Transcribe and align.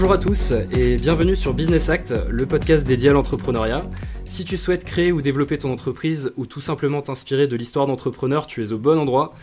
Bonjour 0.00 0.14
à 0.14 0.18
tous 0.18 0.54
et 0.72 0.96
bienvenue 0.96 1.36
sur 1.36 1.52
Business 1.52 1.90
Act, 1.90 2.14
le 2.30 2.46
podcast 2.46 2.86
dédié 2.86 3.10
à 3.10 3.12
l'entrepreneuriat. 3.12 3.82
Si 4.24 4.46
tu 4.46 4.56
souhaites 4.56 4.82
créer 4.82 5.12
ou 5.12 5.20
développer 5.20 5.58
ton 5.58 5.70
entreprise 5.70 6.32
ou 6.38 6.46
tout 6.46 6.62
simplement 6.62 7.02
t'inspirer 7.02 7.46
de 7.46 7.54
l'histoire 7.54 7.86
d'entrepreneurs, 7.86 8.46
tu 8.46 8.64
es 8.64 8.72
au 8.72 8.78
bon 8.78 8.98
endroit. 8.98 9.34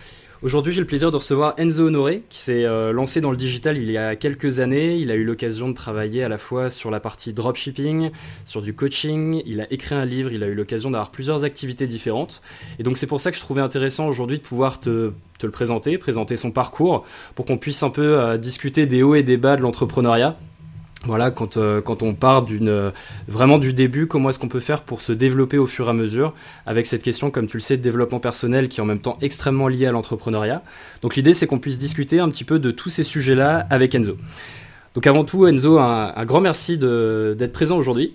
Aujourd'hui, 0.41 0.73
j'ai 0.73 0.81
le 0.81 0.87
plaisir 0.87 1.11
de 1.11 1.15
recevoir 1.15 1.54
Enzo 1.57 1.85
Honoré, 1.85 2.23
qui 2.29 2.39
s'est 2.39 2.65
euh, 2.65 2.91
lancé 2.91 3.21
dans 3.21 3.29
le 3.29 3.37
digital 3.37 3.77
il 3.77 3.91
y 3.91 3.97
a 3.97 4.15
quelques 4.15 4.59
années. 4.59 4.95
Il 4.95 5.11
a 5.11 5.15
eu 5.15 5.23
l'occasion 5.23 5.69
de 5.69 5.75
travailler 5.75 6.23
à 6.23 6.29
la 6.29 6.39
fois 6.39 6.71
sur 6.71 6.89
la 6.89 6.99
partie 6.99 7.33
dropshipping, 7.33 8.09
sur 8.45 8.63
du 8.63 8.73
coaching. 8.73 9.43
Il 9.45 9.61
a 9.61 9.71
écrit 9.71 9.93
un 9.93 10.05
livre, 10.05 10.31
il 10.31 10.41
a 10.43 10.47
eu 10.47 10.55
l'occasion 10.55 10.89
d'avoir 10.89 11.11
plusieurs 11.11 11.43
activités 11.43 11.85
différentes. 11.85 12.41
Et 12.79 12.83
donc, 12.83 12.97
c'est 12.97 13.07
pour 13.07 13.21
ça 13.21 13.29
que 13.29 13.37
je 13.37 13.41
trouvais 13.41 13.61
intéressant 13.61 14.07
aujourd'hui 14.07 14.39
de 14.39 14.43
pouvoir 14.43 14.79
te, 14.79 15.11
le 15.43 15.51
présenter, 15.51 15.99
présenter 15.99 16.35
son 16.35 16.49
parcours, 16.49 17.05
pour 17.35 17.46
qu'on 17.46 17.60
puisse 17.60 17.83
un 17.83 17.91
peu 17.91 18.19
euh, 18.19 18.37
discuter 18.37 18.87
des 18.87 19.04
hauts 19.04 19.13
et 19.13 19.24
des 19.24 19.37
bas 19.37 19.55
de 19.55 19.61
l'entrepreneuriat. 19.61 20.35
Voilà, 21.07 21.32
quand, 21.32 21.56
euh, 21.56 21.82
quand 21.82 22.04
on 22.04 22.14
part 22.14 22.46
euh, 22.52 22.92
vraiment 23.29 23.60
du 23.60 23.71
début, 23.71 24.07
comment 24.07 24.29
est-ce 24.29 24.39
qu'on 24.39 24.50
peut 24.50 24.60
faire 24.60 24.82
pour 24.82 25.02
se 25.02 25.14
développer 25.14 25.57
au 25.57 25.66
fur 25.66 25.88
et 25.88 25.89
à 25.89 25.93
mesure 25.93 26.33
avec 26.66 26.86
cette 26.86 27.02
question, 27.02 27.32
comme 27.32 27.47
tu 27.47 27.56
le 27.57 27.61
sais, 27.61 27.78
de 27.78 27.82
développement 27.82 28.20
personnel 28.20 28.68
qui 28.68 28.82
est 28.82 28.83
en 28.83 28.86
même 28.86 29.00
temps 29.00 29.18
extrêmement 29.21 29.70
lié 29.70 29.86
à 29.86 29.92
l'entrepreneuriat. 29.92 30.61
Donc 31.02 31.16
l'idée, 31.16 31.33
c'est 31.33 31.47
qu'on 31.47 31.60
puisse 31.60 31.78
discuter 31.78 32.20
un 32.20 32.28
petit 32.28 32.44
peu 32.44 32.59
de 32.59 32.72
tous 32.72 32.89
ces 32.89 33.03
sujets-là 33.03 33.66
avec 33.70 33.95
Enzo. 33.95 34.17
Donc 34.95 35.08
avant 35.08 35.23
tout, 35.23 35.47
Enzo, 35.47 35.80
un, 35.80 36.25
grand 36.25 36.42
merci 36.42 36.78
d'être 36.78 37.53
présent 37.53 37.78
aujourd'hui. 37.78 38.14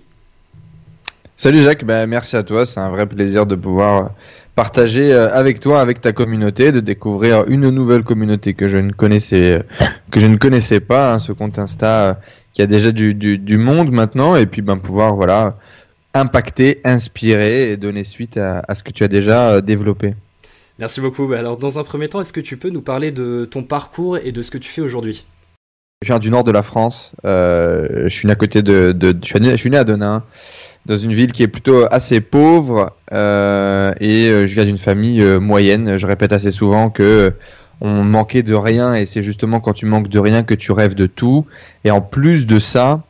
Salut 1.35 1.61
Jacques, 1.61 1.83
ben, 1.83 2.05
merci 2.05 2.35
à 2.35 2.43
toi, 2.43 2.67
c'est 2.67 2.79
un 2.79 2.91
vrai 2.91 3.07
plaisir 3.07 3.47
de 3.47 3.55
pouvoir 3.55 4.11
partager 4.55 5.11
euh, 5.11 5.33
avec 5.33 5.59
toi, 5.59 5.81
avec 5.81 5.99
ta 5.99 6.11
communauté, 6.11 6.71
de 6.71 6.79
découvrir 6.79 7.45
une 7.47 7.69
nouvelle 7.69 8.03
communauté 8.03 8.53
que 8.53 8.67
je 8.67 8.77
ne 8.77 8.91
connaissais, 8.91 9.63
que 10.11 10.19
je 10.19 10.27
ne 10.27 10.37
connaissais 10.37 10.79
pas, 10.79 11.13
hein, 11.13 11.19
ce 11.19 11.31
compte 11.31 11.57
Insta 11.57 12.19
qui 12.53 12.61
a 12.61 12.67
déjà 12.67 12.91
du, 12.91 13.13
du, 13.13 13.57
monde 13.57 13.91
maintenant, 13.91 14.35
et 14.35 14.45
puis 14.45 14.61
ben, 14.61 14.77
pouvoir 14.77 15.15
voilà, 15.15 15.57
impacter, 16.13 16.79
inspirer 16.83 17.71
et 17.71 17.77
donner 17.77 18.03
suite 18.03 18.37
à, 18.37 18.63
à 18.67 18.75
ce 18.75 18.83
que 18.83 18.91
tu 18.91 19.03
as 19.03 19.07
déjà 19.07 19.49
euh, 19.49 19.61
développé. 19.61 20.15
Merci 20.79 21.01
beaucoup. 21.01 21.27
Bah, 21.27 21.39
alors, 21.39 21.57
dans 21.57 21.79
un 21.79 21.83
premier 21.83 22.09
temps, 22.09 22.21
est-ce 22.21 22.33
que 22.33 22.41
tu 22.41 22.57
peux 22.57 22.69
nous 22.69 22.81
parler 22.81 23.11
de 23.11 23.45
ton 23.45 23.63
parcours 23.63 24.17
et 24.17 24.31
de 24.31 24.41
ce 24.41 24.51
que 24.51 24.59
tu 24.59 24.69
fais 24.69 24.81
aujourd'hui? 24.81 25.25
Je 26.03 26.07
viens 26.07 26.19
du 26.19 26.29
nord 26.29 26.43
de 26.43 26.51
la 26.51 26.63
France. 26.63 27.13
Euh, 27.25 28.03
je 28.03 28.09
suis 28.09 28.27
né 28.27 28.33
à 28.33 28.35
côté 28.35 28.61
de, 28.61 28.91
de 28.91 29.15
je, 29.23 29.27
suis 29.27 29.39
né, 29.39 29.51
je, 29.51 29.55
suis 29.55 29.69
né, 29.69 29.77
à 29.77 29.83
Denain, 29.83 30.23
dans 30.85 30.97
une 30.97 31.13
ville 31.13 31.31
qui 31.31 31.43
est 31.43 31.47
plutôt 31.47 31.85
assez 31.91 32.19
pauvre, 32.21 32.91
euh, 33.13 33.93
et 34.01 34.45
je 34.45 34.53
viens 34.53 34.65
d'une 34.65 34.77
famille 34.77 35.23
moyenne. 35.39 35.97
Je 35.97 36.05
répète 36.05 36.33
assez 36.33 36.51
souvent 36.51 36.89
que 36.89 37.33
on 37.83 38.03
manquait 38.03 38.43
de 38.43 38.55
rien 38.55 38.95
et 38.95 39.05
c'est 39.05 39.21
justement 39.21 39.59
quand 39.59 39.73
tu 39.73 39.85
manques 39.85 40.07
de 40.07 40.17
rien 40.17 40.43
que 40.43 40.55
tu 40.55 40.71
rêves 40.71 40.95
de 40.95 41.05
tout. 41.05 41.45
Et 41.83 41.91
en 41.91 42.01
plus 42.01 42.47
de 42.47 42.57
ça, 42.57 43.03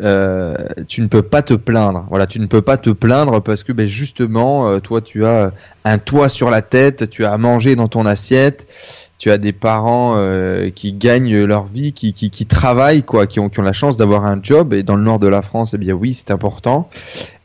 euh, 0.00 0.56
tu 0.88 1.00
ne 1.00 1.06
peux 1.06 1.22
pas 1.22 1.42
te 1.42 1.54
plaindre. 1.54 2.06
Voilà, 2.10 2.26
tu 2.26 2.40
ne 2.40 2.46
peux 2.46 2.60
pas 2.60 2.76
te 2.76 2.90
plaindre 2.90 3.40
parce 3.40 3.62
que 3.62 3.72
ben, 3.72 3.86
justement, 3.86 4.68
euh, 4.68 4.80
toi, 4.80 5.00
tu 5.00 5.24
as 5.24 5.52
un 5.84 5.98
toit 5.98 6.28
sur 6.28 6.50
la 6.50 6.60
tête, 6.60 7.08
tu 7.08 7.24
as 7.24 7.32
à 7.32 7.38
manger 7.38 7.76
dans 7.76 7.86
ton 7.86 8.04
assiette, 8.04 8.66
tu 9.18 9.30
as 9.30 9.38
des 9.38 9.52
parents 9.52 10.14
euh, 10.16 10.70
qui 10.70 10.92
gagnent 10.92 11.44
leur 11.44 11.66
vie, 11.66 11.92
qui, 11.92 12.12
qui, 12.12 12.30
qui 12.30 12.46
travaillent, 12.46 13.04
quoi, 13.04 13.28
qui 13.28 13.38
ont, 13.38 13.48
qui 13.48 13.60
ont 13.60 13.62
la 13.62 13.72
chance 13.72 13.96
d'avoir 13.96 14.24
un 14.24 14.40
job. 14.42 14.74
Et 14.74 14.82
dans 14.82 14.96
le 14.96 15.04
nord 15.04 15.20
de 15.20 15.28
la 15.28 15.40
France, 15.40 15.72
eh 15.74 15.78
bien 15.78 15.94
oui, 15.94 16.14
c'est 16.14 16.32
important. 16.32 16.90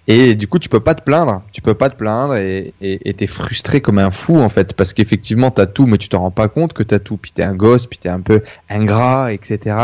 Et 0.07 0.33
du 0.33 0.47
coup, 0.47 0.57
tu 0.57 0.67
peux 0.67 0.79
pas 0.79 0.95
te 0.95 1.03
plaindre. 1.03 1.43
Tu 1.51 1.61
peux 1.61 1.75
pas 1.75 1.89
te 1.89 1.95
plaindre 1.95 2.35
et 2.35 2.73
t'es 3.15 3.27
frustré 3.27 3.81
comme 3.81 3.99
un 3.99 4.11
fou 4.11 4.37
en 4.37 4.49
fait, 4.49 4.73
parce 4.73 4.93
qu'effectivement, 4.93 5.51
t'as 5.51 5.67
tout, 5.67 5.85
mais 5.85 5.97
tu 5.97 6.09
te 6.09 6.15
rends 6.15 6.31
pas 6.31 6.47
compte 6.47 6.73
que 6.73 6.83
t'as 6.83 6.99
tout. 6.99 7.17
Puis 7.17 7.31
t'es 7.31 7.43
un 7.43 7.53
gosse, 7.53 7.87
puis 7.87 7.99
t'es 7.99 8.09
un 8.09 8.19
peu 8.19 8.41
ingrat, 8.69 9.31
etc. 9.31 9.75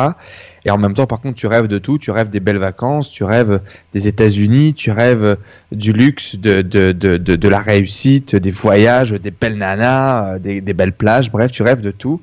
Et 0.66 0.72
en 0.72 0.78
même 0.78 0.96
temps, 0.96 1.06
par 1.06 1.22
contre, 1.22 1.36
tu 1.36 1.48
rêves 1.48 1.68
de 1.68 1.78
tout. 1.78 1.98
Tu 1.98 2.12
rêves 2.12 2.30
des 2.30 2.40
belles 2.40 2.58
vacances, 2.58 3.10
tu 3.12 3.24
rêves 3.24 3.62
des 3.94 4.08
États-Unis, 4.08 4.74
tu 4.74 4.92
rêves 4.92 5.38
du 5.72 5.94
luxe, 5.94 6.36
de, 6.36 6.62
de, 6.62 6.92
de, 6.92 7.18
de, 7.18 7.36
de 7.36 7.48
la 7.48 7.60
réussite, 7.60 8.36
des 8.36 8.52
voyages, 8.52 9.12
des 9.12 9.32
belles 9.32 9.58
nanas, 9.58 10.40
des, 10.40 10.62
des 10.62 10.74
belles 10.74 10.94
plages. 10.94 11.32
Bref, 11.32 11.52
tu 11.52 11.62
rêves 11.62 11.82
de 11.82 11.92
tout. 11.92 12.22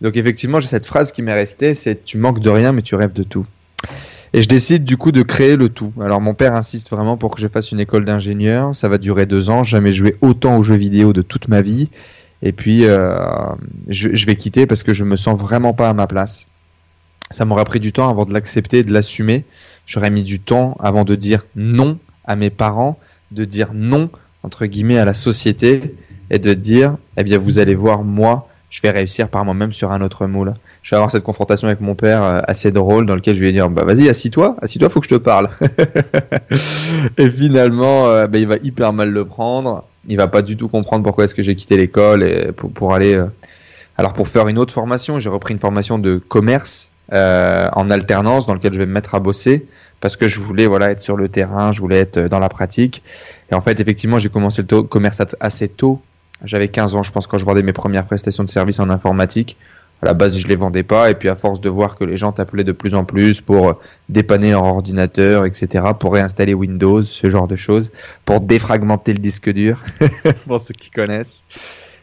Donc 0.00 0.16
effectivement, 0.16 0.60
j'ai 0.60 0.68
cette 0.68 0.86
phrase 0.86 1.12
qui 1.12 1.22
m'est 1.22 1.34
restée, 1.34 1.74
c'est 1.74 2.04
tu 2.04 2.18
manques 2.18 2.40
de 2.40 2.50
rien, 2.50 2.72
mais 2.72 2.82
tu 2.82 2.94
rêves 2.94 3.12
de 3.12 3.22
tout. 3.22 3.46
Et 4.34 4.42
je 4.42 4.48
décide 4.48 4.84
du 4.84 4.96
coup 4.96 5.12
de 5.12 5.22
créer 5.22 5.56
le 5.56 5.68
tout. 5.68 5.92
Alors 6.00 6.20
mon 6.20 6.34
père 6.34 6.54
insiste 6.54 6.90
vraiment 6.90 7.16
pour 7.16 7.34
que 7.34 7.40
je 7.40 7.48
fasse 7.48 7.72
une 7.72 7.80
école 7.80 8.04
d'ingénieur. 8.04 8.74
Ça 8.74 8.88
va 8.88 8.98
durer 8.98 9.26
deux 9.26 9.50
ans. 9.50 9.64
Jamais 9.64 9.92
joué 9.92 10.16
autant 10.20 10.58
aux 10.58 10.62
jeux 10.62 10.76
vidéo 10.76 11.12
de 11.12 11.22
toute 11.22 11.48
ma 11.48 11.62
vie. 11.62 11.90
Et 12.42 12.52
puis 12.52 12.84
euh, 12.84 13.18
je, 13.88 14.10
je, 14.12 14.26
vais 14.26 14.36
quitter 14.36 14.66
parce 14.66 14.82
que 14.82 14.94
je 14.94 15.04
me 15.04 15.16
sens 15.16 15.38
vraiment 15.38 15.72
pas 15.72 15.88
à 15.88 15.94
ma 15.94 16.06
place. 16.06 16.46
Ça 17.30 17.44
m'aura 17.44 17.64
pris 17.64 17.80
du 17.80 17.92
temps 17.92 18.08
avant 18.08 18.26
de 18.26 18.32
l'accepter, 18.32 18.82
de 18.84 18.92
l'assumer. 18.92 19.44
J'aurais 19.86 20.10
mis 20.10 20.22
du 20.22 20.40
temps 20.40 20.76
avant 20.78 21.04
de 21.04 21.14
dire 21.14 21.44
non 21.56 21.98
à 22.24 22.36
mes 22.36 22.50
parents, 22.50 22.98
de 23.32 23.44
dire 23.44 23.70
non 23.74 24.10
entre 24.42 24.66
guillemets 24.66 24.98
à 24.98 25.04
la 25.04 25.14
société 25.14 25.94
et 26.30 26.38
de 26.38 26.54
dire 26.54 26.96
eh 27.16 27.24
bien 27.24 27.38
vous 27.38 27.58
allez 27.58 27.74
voir 27.74 28.04
moi 28.04 28.47
je 28.70 28.82
vais 28.82 28.90
réussir 28.90 29.28
par 29.28 29.44
moi-même 29.44 29.72
sur 29.72 29.92
un 29.92 30.00
autre 30.02 30.26
moule. 30.26 30.52
Je 30.82 30.90
vais 30.90 30.96
avoir 30.96 31.10
cette 31.10 31.22
confrontation 31.22 31.68
avec 31.68 31.80
mon 31.80 31.94
père 31.94 32.22
euh, 32.22 32.40
assez 32.46 32.70
drôle 32.70 33.06
dans 33.06 33.14
lequel 33.14 33.34
je 33.34 33.40
vais 33.40 33.52
dire 33.52 33.70
bah 33.70 33.84
vas-y 33.84 34.08
assis-toi, 34.08 34.56
assis-toi, 34.60 34.88
faut 34.90 35.00
que 35.00 35.06
je 35.06 35.14
te 35.14 35.20
parle. 35.20 35.50
et 37.18 37.30
finalement, 37.30 38.06
euh, 38.08 38.26
bah, 38.26 38.38
il 38.38 38.46
va 38.46 38.56
hyper 38.62 38.92
mal 38.92 39.10
le 39.10 39.24
prendre. 39.24 39.84
Il 40.06 40.16
va 40.16 40.26
pas 40.26 40.42
du 40.42 40.56
tout 40.56 40.68
comprendre 40.68 41.02
pourquoi 41.02 41.24
est-ce 41.24 41.34
que 41.34 41.42
j'ai 41.42 41.54
quitté 41.54 41.76
l'école 41.76 42.22
et 42.22 42.52
pour, 42.52 42.94
aller. 42.94 43.14
Euh, 43.14 43.26
alors 43.96 44.12
pour 44.12 44.28
faire 44.28 44.48
une 44.48 44.58
autre 44.58 44.72
formation, 44.72 45.18
j'ai 45.18 45.28
repris 45.28 45.54
une 45.54 45.60
formation 45.60 45.98
de 45.98 46.18
commerce 46.18 46.92
en 47.10 47.90
alternance 47.90 48.46
dans 48.46 48.52
lequel 48.52 48.74
je 48.74 48.78
vais 48.78 48.84
me 48.84 48.92
mettre 48.92 49.14
à 49.14 49.20
bosser 49.20 49.66
parce 50.00 50.14
que 50.14 50.28
je 50.28 50.40
voulais 50.40 50.66
voilà 50.66 50.90
être 50.90 51.00
sur 51.00 51.16
le 51.16 51.30
terrain, 51.30 51.72
je 51.72 51.80
voulais 51.80 52.00
être 52.00 52.20
dans 52.28 52.38
la 52.38 52.50
pratique. 52.50 53.02
Et 53.50 53.54
en 53.54 53.62
fait, 53.62 53.80
effectivement, 53.80 54.18
j'ai 54.18 54.28
commencé 54.28 54.62
le 54.62 54.82
commerce 54.82 55.22
assez 55.40 55.68
tôt 55.68 56.02
j'avais 56.44 56.68
15 56.68 56.94
ans, 56.94 57.02
je 57.02 57.12
pense, 57.12 57.26
quand 57.26 57.38
je 57.38 57.44
vendais 57.44 57.62
mes 57.62 57.72
premières 57.72 58.06
prestations 58.06 58.44
de 58.44 58.48
services 58.48 58.80
en 58.80 58.90
informatique. 58.90 59.56
À 60.00 60.06
la 60.06 60.14
base, 60.14 60.38
je 60.38 60.46
les 60.46 60.54
vendais 60.54 60.84
pas, 60.84 61.10
et 61.10 61.14
puis 61.14 61.28
à 61.28 61.34
force 61.34 61.60
de 61.60 61.68
voir 61.68 61.96
que 61.96 62.04
les 62.04 62.16
gens 62.16 62.30
t'appelaient 62.30 62.62
de 62.62 62.70
plus 62.70 62.94
en 62.94 63.04
plus 63.04 63.40
pour 63.40 63.80
dépanner 64.08 64.52
leur 64.52 64.62
ordinateur, 64.62 65.44
etc., 65.44 65.86
pour 65.98 66.14
réinstaller 66.14 66.54
Windows, 66.54 67.02
ce 67.02 67.28
genre 67.28 67.48
de 67.48 67.56
choses, 67.56 67.90
pour 68.24 68.40
défragmenter 68.40 69.12
le 69.12 69.18
disque 69.18 69.50
dur, 69.50 69.82
pour 70.46 70.60
ceux 70.60 70.74
qui 70.74 70.90
connaissent. 70.90 71.42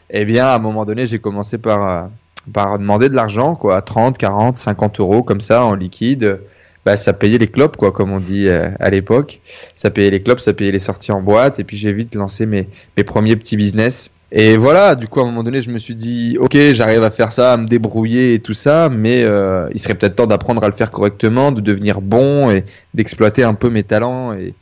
Eh 0.09 0.25
bien, 0.25 0.45
à 0.45 0.55
un 0.55 0.59
moment 0.59 0.83
donné, 0.83 1.07
j'ai 1.07 1.19
commencé 1.19 1.57
par, 1.57 1.89
euh, 1.89 2.07
par 2.51 2.77
demander 2.79 3.07
de 3.07 3.15
l'argent, 3.15 3.55
quoi, 3.55 3.81
30, 3.81 4.17
40, 4.17 4.57
50 4.57 4.99
euros, 4.99 5.23
comme 5.23 5.41
ça, 5.41 5.63
en 5.63 5.73
liquide. 5.73 6.41
Bah, 6.85 6.97
ça 6.97 7.13
payait 7.13 7.37
les 7.37 7.47
clopes, 7.47 7.77
quoi, 7.77 7.93
comme 7.93 8.11
on 8.11 8.19
dit 8.19 8.47
euh, 8.47 8.69
à 8.81 8.89
l'époque. 8.89 9.39
Ça 9.73 9.89
payait 9.89 10.11
les 10.11 10.21
clopes, 10.21 10.41
ça 10.41 10.51
payait 10.51 10.73
les 10.73 10.79
sorties 10.79 11.13
en 11.13 11.21
boîte, 11.21 11.59
et 11.59 11.63
puis 11.63 11.77
j'ai 11.77 11.93
vite 11.93 12.13
lancé 12.13 12.45
mes, 12.45 12.67
mes 12.97 13.05
premiers 13.05 13.37
petits 13.37 13.55
business 13.55 14.11
et 14.37 14.57
voilà, 14.57 14.95
du 14.95 15.07
coup, 15.07 15.21
à 15.21 15.23
un 15.23 15.27
moment 15.27 15.43
donné, 15.43 15.61
je 15.61 15.71
me 15.71 15.77
suis 15.77 15.95
dit, 15.95 16.35
ok, 16.37 16.57
j'arrive 16.73 17.03
à 17.03 17.09
faire 17.09 17.31
ça, 17.31 17.53
à 17.53 17.57
me 17.57 17.67
débrouiller 17.67 18.33
et 18.33 18.39
tout 18.39 18.53
ça, 18.53 18.89
mais 18.89 19.23
euh, 19.23 19.69
il 19.73 19.79
serait 19.79 19.93
peut-être 19.95 20.17
temps 20.17 20.27
d'apprendre 20.27 20.61
à 20.61 20.67
le 20.67 20.73
faire 20.73 20.91
correctement, 20.91 21.53
de 21.53 21.61
devenir 21.61 22.01
bon 22.01 22.51
et 22.51 22.65
d'exploiter 22.93 23.43
un 23.45 23.53
peu 23.53 23.69
mes 23.69 23.83
talents 23.83 24.33
et, 24.33 24.53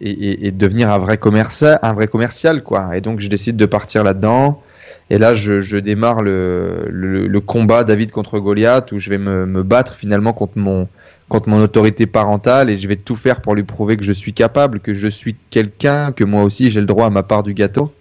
et, 0.00 0.46
et, 0.46 0.50
devenir 0.52 0.90
un 0.90 0.96
vrai 0.96 1.18
commercial, 1.18 1.78
un 1.82 1.92
vrai 1.92 2.06
commercial, 2.06 2.62
quoi. 2.62 2.96
Et 2.96 3.02
donc, 3.02 3.20
je 3.20 3.28
décide 3.28 3.58
de 3.58 3.66
partir 3.66 4.04
là-dedans. 4.04 4.62
Et 5.10 5.18
là, 5.18 5.34
je, 5.34 5.60
je 5.60 5.76
démarre 5.76 6.22
le, 6.22 6.86
le, 6.88 7.26
le, 7.26 7.40
combat 7.40 7.84
David 7.84 8.12
contre 8.12 8.38
Goliath, 8.38 8.90
où 8.92 8.98
je 8.98 9.10
vais 9.10 9.18
me, 9.18 9.44
me 9.44 9.62
battre 9.62 9.96
finalement 9.96 10.32
contre 10.32 10.56
mon, 10.56 10.88
contre 11.28 11.50
mon 11.50 11.60
autorité 11.60 12.06
parentale 12.06 12.70
et 12.70 12.76
je 12.76 12.88
vais 12.88 12.96
tout 12.96 13.16
faire 13.16 13.42
pour 13.42 13.54
lui 13.54 13.64
prouver 13.64 13.98
que 13.98 14.04
je 14.04 14.12
suis 14.12 14.32
capable, 14.32 14.80
que 14.80 14.94
je 14.94 15.08
suis 15.08 15.36
quelqu'un, 15.50 16.12
que 16.12 16.24
moi 16.24 16.42
aussi 16.42 16.70
j'ai 16.70 16.80
le 16.80 16.86
droit 16.86 17.06
à 17.06 17.10
ma 17.10 17.22
part 17.22 17.42
du 17.42 17.52
gâteau 17.52 17.92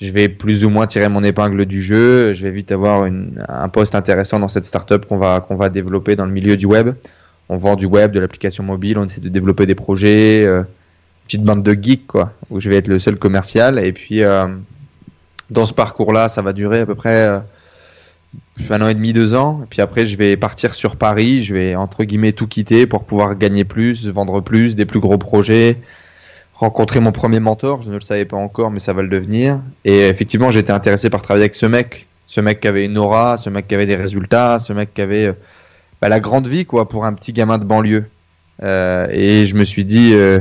je 0.00 0.10
vais 0.10 0.28
plus 0.28 0.64
ou 0.64 0.70
moins 0.70 0.86
tirer 0.86 1.08
mon 1.08 1.22
épingle 1.22 1.64
du 1.64 1.82
jeu. 1.82 2.34
Je 2.34 2.42
vais 2.42 2.50
vite 2.50 2.70
avoir 2.70 3.08
un 3.48 3.68
poste 3.68 3.94
intéressant 3.94 4.38
dans 4.38 4.48
cette 4.48 4.64
startup 4.64 5.06
qu'on 5.06 5.18
va, 5.18 5.40
qu'on 5.40 5.56
va 5.56 5.68
développer 5.68 6.16
dans 6.16 6.26
le 6.26 6.32
milieu 6.32 6.56
du 6.56 6.66
web. 6.66 6.94
On 7.48 7.56
vend 7.56 7.76
du 7.76 7.86
web, 7.86 8.12
de 8.12 8.20
l'application 8.20 8.64
mobile, 8.64 8.98
on 8.98 9.04
essaie 9.04 9.20
de 9.20 9.28
développer 9.28 9.66
des 9.66 9.76
projets, 9.76 10.44
euh, 10.44 10.64
petite 11.26 11.44
bande 11.44 11.62
de 11.62 11.72
geeks, 11.80 12.06
quoi, 12.06 12.32
où 12.50 12.58
je 12.58 12.68
vais 12.68 12.76
être 12.76 12.88
le 12.88 12.98
seul 12.98 13.16
commercial. 13.16 13.78
Et 13.78 13.92
puis, 13.92 14.22
euh, 14.22 14.48
dans 15.50 15.64
ce 15.64 15.72
parcours-là, 15.72 16.28
ça 16.28 16.42
va 16.42 16.52
durer 16.52 16.80
à 16.80 16.86
peu 16.86 16.96
près 16.96 17.26
euh, 17.26 17.38
un 18.68 18.82
an 18.82 18.88
et 18.88 18.94
demi, 18.94 19.12
deux 19.12 19.34
ans. 19.34 19.60
Et 19.62 19.66
puis 19.66 19.80
après, 19.80 20.06
je 20.06 20.16
vais 20.16 20.36
partir 20.36 20.74
sur 20.74 20.96
Paris. 20.96 21.44
Je 21.44 21.54
vais, 21.54 21.76
entre 21.76 22.02
guillemets, 22.04 22.32
tout 22.32 22.48
quitter 22.48 22.86
pour 22.86 23.04
pouvoir 23.04 23.36
gagner 23.36 23.64
plus, 23.64 24.06
vendre 24.08 24.40
plus, 24.40 24.74
des 24.74 24.86
plus 24.86 25.00
gros 25.00 25.18
projets, 25.18 25.78
rencontré 26.58 27.00
mon 27.00 27.12
premier 27.12 27.40
mentor, 27.40 27.82
je 27.82 27.90
ne 27.90 27.94
le 27.94 28.00
savais 28.00 28.24
pas 28.24 28.36
encore, 28.36 28.70
mais 28.70 28.80
ça 28.80 28.92
va 28.92 29.02
le 29.02 29.08
devenir. 29.08 29.60
Et 29.84 30.08
effectivement, 30.08 30.50
j'étais 30.50 30.72
intéressé 30.72 31.10
par 31.10 31.22
travailler 31.22 31.44
avec 31.44 31.54
ce 31.54 31.66
mec, 31.66 32.06
ce 32.26 32.40
mec 32.40 32.60
qui 32.60 32.68
avait 32.68 32.84
une 32.84 32.98
aura, 32.98 33.36
ce 33.36 33.50
mec 33.50 33.68
qui 33.68 33.74
avait 33.74 33.86
des 33.86 33.96
résultats, 33.96 34.58
ce 34.58 34.72
mec 34.72 34.94
qui 34.94 35.02
avait 35.02 35.26
euh, 35.26 35.32
bah, 36.00 36.08
la 36.08 36.20
grande 36.20 36.48
vie 36.48 36.64
quoi 36.64 36.88
pour 36.88 37.04
un 37.04 37.12
petit 37.12 37.32
gamin 37.32 37.58
de 37.58 37.64
banlieue. 37.64 38.06
Euh, 38.62 39.06
et 39.10 39.44
je 39.44 39.54
me 39.54 39.64
suis 39.64 39.84
dit, 39.84 40.12
euh, 40.14 40.40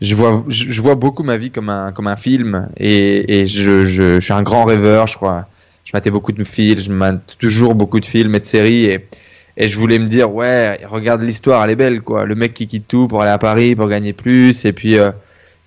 je 0.00 0.14
vois, 0.14 0.44
je, 0.48 0.80
vois 0.80 0.94
beaucoup 0.94 1.24
ma 1.24 1.36
vie 1.36 1.50
comme 1.50 1.68
un 1.68 1.90
comme 1.90 2.06
un 2.06 2.16
film, 2.16 2.68
et, 2.76 3.40
et 3.40 3.46
je, 3.46 3.84
je, 3.84 4.14
je, 4.14 4.20
suis 4.20 4.32
un 4.32 4.42
grand 4.42 4.64
rêveur, 4.64 5.08
je 5.08 5.16
crois. 5.16 5.46
Je 5.84 5.90
matais 5.94 6.10
beaucoup 6.10 6.32
de 6.32 6.44
films, 6.44 6.78
je 6.78 6.92
mate 6.92 7.36
toujours 7.40 7.74
beaucoup 7.74 7.98
de 7.98 8.06
films 8.06 8.34
et 8.36 8.40
de 8.40 8.44
séries, 8.44 8.84
et 8.84 9.08
et 9.56 9.68
je 9.68 9.78
voulais 9.78 9.98
me 9.98 10.06
dire, 10.06 10.32
ouais, 10.34 10.78
regarde 10.86 11.22
l'histoire, 11.22 11.62
elle 11.64 11.70
est 11.70 11.76
belle, 11.76 12.00
quoi. 12.00 12.24
Le 12.24 12.34
mec 12.34 12.54
qui 12.54 12.66
quitte 12.66 12.88
tout 12.88 13.08
pour 13.08 13.20
aller 13.20 13.30
à 13.30 13.36
Paris, 13.36 13.74
pour 13.74 13.88
gagner 13.88 14.14
plus, 14.14 14.64
et 14.64 14.72
puis, 14.72 14.98
euh, 14.98 15.10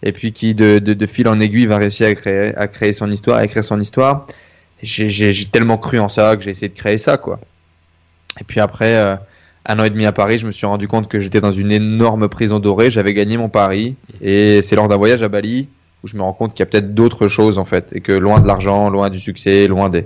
et 0.03 0.11
puis 0.11 0.33
qui, 0.33 0.53
de, 0.53 1.05
fil 1.07 1.27
en 1.27 1.39
aiguille, 1.39 1.65
va 1.65 1.77
réussir 1.77 2.07
à 2.07 2.13
créer, 2.13 2.55
à 2.55 2.67
créer 2.67 2.94
son 2.94 3.09
histoire, 3.09 3.38
à 3.38 3.45
écrire 3.45 3.63
son 3.63 3.79
histoire. 3.79 4.25
J'ai 4.81 5.45
tellement 5.45 5.77
cru 5.77 6.00
en 6.00 6.09
ça 6.09 6.35
que 6.35 6.44
j'ai 6.44 6.51
essayé 6.51 6.67
de 6.67 6.77
créer 6.77 6.97
ça, 6.97 7.17
quoi. 7.17 7.39
Et 8.39 8.44
puis 8.44 8.59
après, 8.59 8.97
euh, 8.97 9.15
un 9.65 9.79
an 9.79 9.85
et 9.85 9.89
demi 9.89 10.05
à 10.05 10.11
Paris, 10.11 10.39
je 10.39 10.45
me 10.45 10.51
suis 10.51 10.65
rendu 10.65 10.89
compte 10.89 11.07
que 11.07 11.21
j'étais 11.21 11.39
dans 11.39 11.53
une 11.53 11.71
énorme 11.71 12.27
prison 12.27 12.59
dorée. 12.59 12.89
J'avais 12.89 13.13
gagné 13.13 13.38
mon 13.38 13.47
pari. 13.47 13.95
Et 14.21 14.61
c'est 14.61 14.75
lors 14.75 14.89
d'un 14.89 14.97
voyage 14.97 15.23
à 15.23 15.29
Bali 15.29 15.69
où 16.03 16.07
je 16.07 16.17
me 16.17 16.21
rends 16.21 16.33
compte 16.33 16.51
qu'il 16.53 16.59
y 16.59 16.63
a 16.63 16.65
peut-être 16.65 16.94
d'autres 16.94 17.27
choses, 17.27 17.57
en 17.57 17.63
fait. 17.63 17.94
Et 17.94 18.01
que 18.01 18.11
loin 18.11 18.41
de 18.41 18.47
l'argent, 18.47 18.89
loin 18.89 19.09
du 19.09 19.19
succès, 19.19 19.67
loin 19.67 19.88
des, 19.88 20.05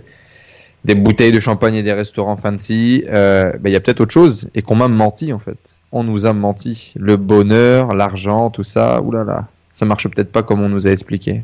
des 0.85 0.93
bouteilles 0.93 1.31
de 1.31 1.39
champagne 1.39 1.73
et 1.73 1.81
des 1.81 1.93
restaurants 1.93 2.37
fancy, 2.37 3.03
euh, 3.09 3.51
ben, 3.59 3.71
il 3.71 3.73
y 3.73 3.75
a 3.75 3.79
peut-être 3.79 4.01
autre 4.01 4.13
chose 4.13 4.47
et 4.53 4.61
qu'on 4.61 4.75
m'a 4.75 4.87
menti 4.89 5.33
en 5.33 5.39
fait. 5.39 5.57
On 5.91 6.03
nous 6.03 6.27
a 6.27 6.33
menti. 6.33 6.93
Le 6.95 7.17
bonheur, 7.17 7.95
l'argent, 7.95 8.51
tout 8.51 8.63
ça, 8.63 9.01
oulala, 9.01 9.47
ça 9.77 9.85
marche 9.85 10.07
peut-être 10.07 10.31
pas 10.31 10.41
comme 10.41 10.61
on 10.61 10.69
nous 10.69 10.87
a 10.87 10.91
expliqué. 10.91 11.43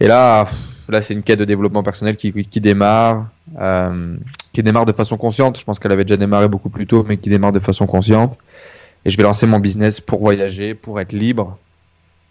Et 0.00 0.08
là, 0.08 0.48
là 0.88 1.02
c'est 1.02 1.14
une 1.14 1.22
quête 1.22 1.38
de 1.38 1.44
développement 1.44 1.84
personnel 1.84 2.16
qui, 2.16 2.32
qui 2.32 2.60
démarre, 2.60 3.28
euh, 3.60 4.16
qui 4.52 4.62
démarre 4.64 4.86
de 4.86 4.92
façon 4.92 5.16
consciente. 5.16 5.56
Je 5.58 5.64
pense 5.64 5.78
qu'elle 5.78 5.92
avait 5.92 6.04
déjà 6.04 6.16
démarré 6.16 6.48
beaucoup 6.48 6.68
plus 6.68 6.88
tôt, 6.88 7.04
mais 7.06 7.16
qui 7.16 7.30
démarre 7.30 7.52
de 7.52 7.60
façon 7.60 7.86
consciente. 7.86 8.36
Et 9.04 9.10
je 9.10 9.16
vais 9.16 9.22
lancer 9.22 9.46
mon 9.46 9.60
business 9.60 10.00
pour 10.00 10.20
voyager, 10.20 10.74
pour 10.74 10.98
être 10.98 11.12
libre. 11.12 11.56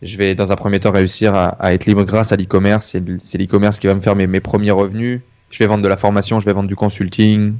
Je 0.01 0.17
vais 0.17 0.35
dans 0.35 0.51
un 0.51 0.55
premier 0.57 0.81
temps 0.81 0.91
réussir 0.91 1.33
à, 1.33 1.47
à 1.47 1.73
être 1.73 1.85
libre 1.85 2.03
grâce 2.03 2.33
à 2.33 2.35
l'e-commerce. 2.35 2.95
C'est 3.19 3.37
l'e-commerce 3.37 3.79
qui 3.79 3.87
va 3.87 3.95
me 3.95 4.01
faire 4.01 4.15
mes, 4.15 4.27
mes 4.27 4.41
premiers 4.41 4.71
revenus 4.71 5.21
je 5.49 5.59
vais 5.59 5.67
vendre 5.67 5.83
de 5.83 5.87
la 5.87 5.97
formation, 5.97 6.39
je 6.39 6.45
vais 6.45 6.53
vendre 6.53 6.67
du 6.67 6.75
consulting, 6.75 7.53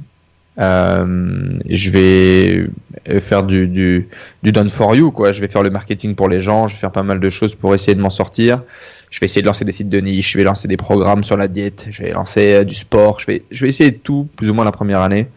je 0.58 1.90
vais 1.90 3.20
faire 3.20 3.44
du, 3.44 3.66
du, 3.68 4.08
du 4.42 4.52
done 4.52 4.68
for 4.68 4.94
you, 4.94 5.10
quoi. 5.10 5.32
Je 5.32 5.40
vais 5.40 5.48
faire 5.48 5.62
le 5.62 5.70
marketing 5.70 6.14
pour 6.14 6.28
les 6.28 6.40
gens, 6.40 6.68
je 6.68 6.74
vais 6.74 6.80
faire 6.80 6.92
pas 6.92 7.02
mal 7.02 7.20
de 7.20 7.28
choses 7.28 7.54
pour 7.54 7.74
essayer 7.74 7.94
de 7.94 8.00
m'en 8.00 8.10
sortir. 8.10 8.62
Je 9.10 9.20
vais 9.20 9.26
essayer 9.26 9.42
de 9.42 9.46
lancer 9.46 9.64
des 9.64 9.72
sites 9.72 9.88
de 9.88 10.00
niche, 10.00 10.32
je 10.32 10.38
vais 10.38 10.44
lancer 10.44 10.68
des 10.68 10.76
programmes 10.76 11.24
sur 11.24 11.36
la 11.36 11.48
diète, 11.48 11.86
je 11.90 12.02
vais 12.02 12.10
lancer 12.10 12.54
euh, 12.54 12.64
du 12.64 12.74
sport, 12.74 13.20
je 13.20 13.26
vais, 13.26 13.42
je 13.50 13.64
vais 13.64 13.70
essayer 13.70 13.90
de 13.90 13.96
tout, 13.96 14.28
plus 14.36 14.50
ou 14.50 14.54
moins 14.54 14.64
la 14.64 14.72
première 14.72 15.00
année. 15.00 15.28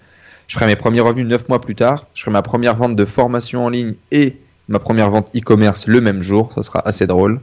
Je 0.47 0.55
ferai 0.55 0.65
mes 0.65 0.75
premiers 0.75 0.99
revenus 0.99 1.25
neuf 1.25 1.47
mois 1.47 1.61
plus 1.61 1.75
tard. 1.75 2.07
Je 2.13 2.21
ferai 2.21 2.31
ma 2.31 2.41
première 2.41 2.75
vente 2.75 2.97
de 2.97 3.05
formation 3.05 3.63
en 3.63 3.69
ligne 3.69 3.93
et 4.11 4.35
ma 4.67 4.79
première 4.79 5.09
vente 5.09 5.33
e-commerce 5.33 5.87
le 5.87 6.01
même 6.01 6.21
jour. 6.21 6.51
Ça 6.53 6.63
sera 6.63 6.85
assez 6.85 7.07
drôle. 7.07 7.39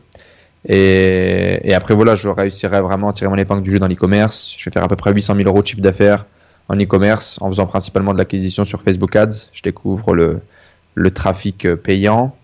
Et, 0.69 1.61
et, 1.63 1.73
après, 1.73 1.95
voilà, 1.95 2.17
je 2.17 2.29
réussirai 2.29 2.83
vraiment 2.83 3.09
à 3.09 3.13
tirer 3.15 3.31
mon 3.31 3.37
épingle 3.37 3.63
du 3.63 3.71
jeu 3.71 3.79
dans 3.79 3.87
l'e-commerce. 3.87 4.55
Je 4.59 4.69
vais 4.69 4.75
faire 4.75 4.85
à 4.85 4.89
peu 4.89 4.97
près 4.97 5.11
800 5.15 5.37
000 5.37 5.49
euros 5.49 5.63
de 5.63 5.67
chiffre 5.67 5.81
d'affaires 5.81 6.27
en 6.69 6.76
e-commerce 6.76 7.38
en 7.41 7.49
faisant 7.49 7.67
principalement 7.67 8.12
de 8.12 8.19
l'acquisition 8.19 8.65
sur 8.65 8.82
Facebook 8.82 9.17
Ads. 9.17 9.49
Je 9.53 9.62
découvre 9.62 10.15
le, 10.15 11.11
trafic 11.11 11.65
euh, 11.65 11.76
payant. 11.76 12.37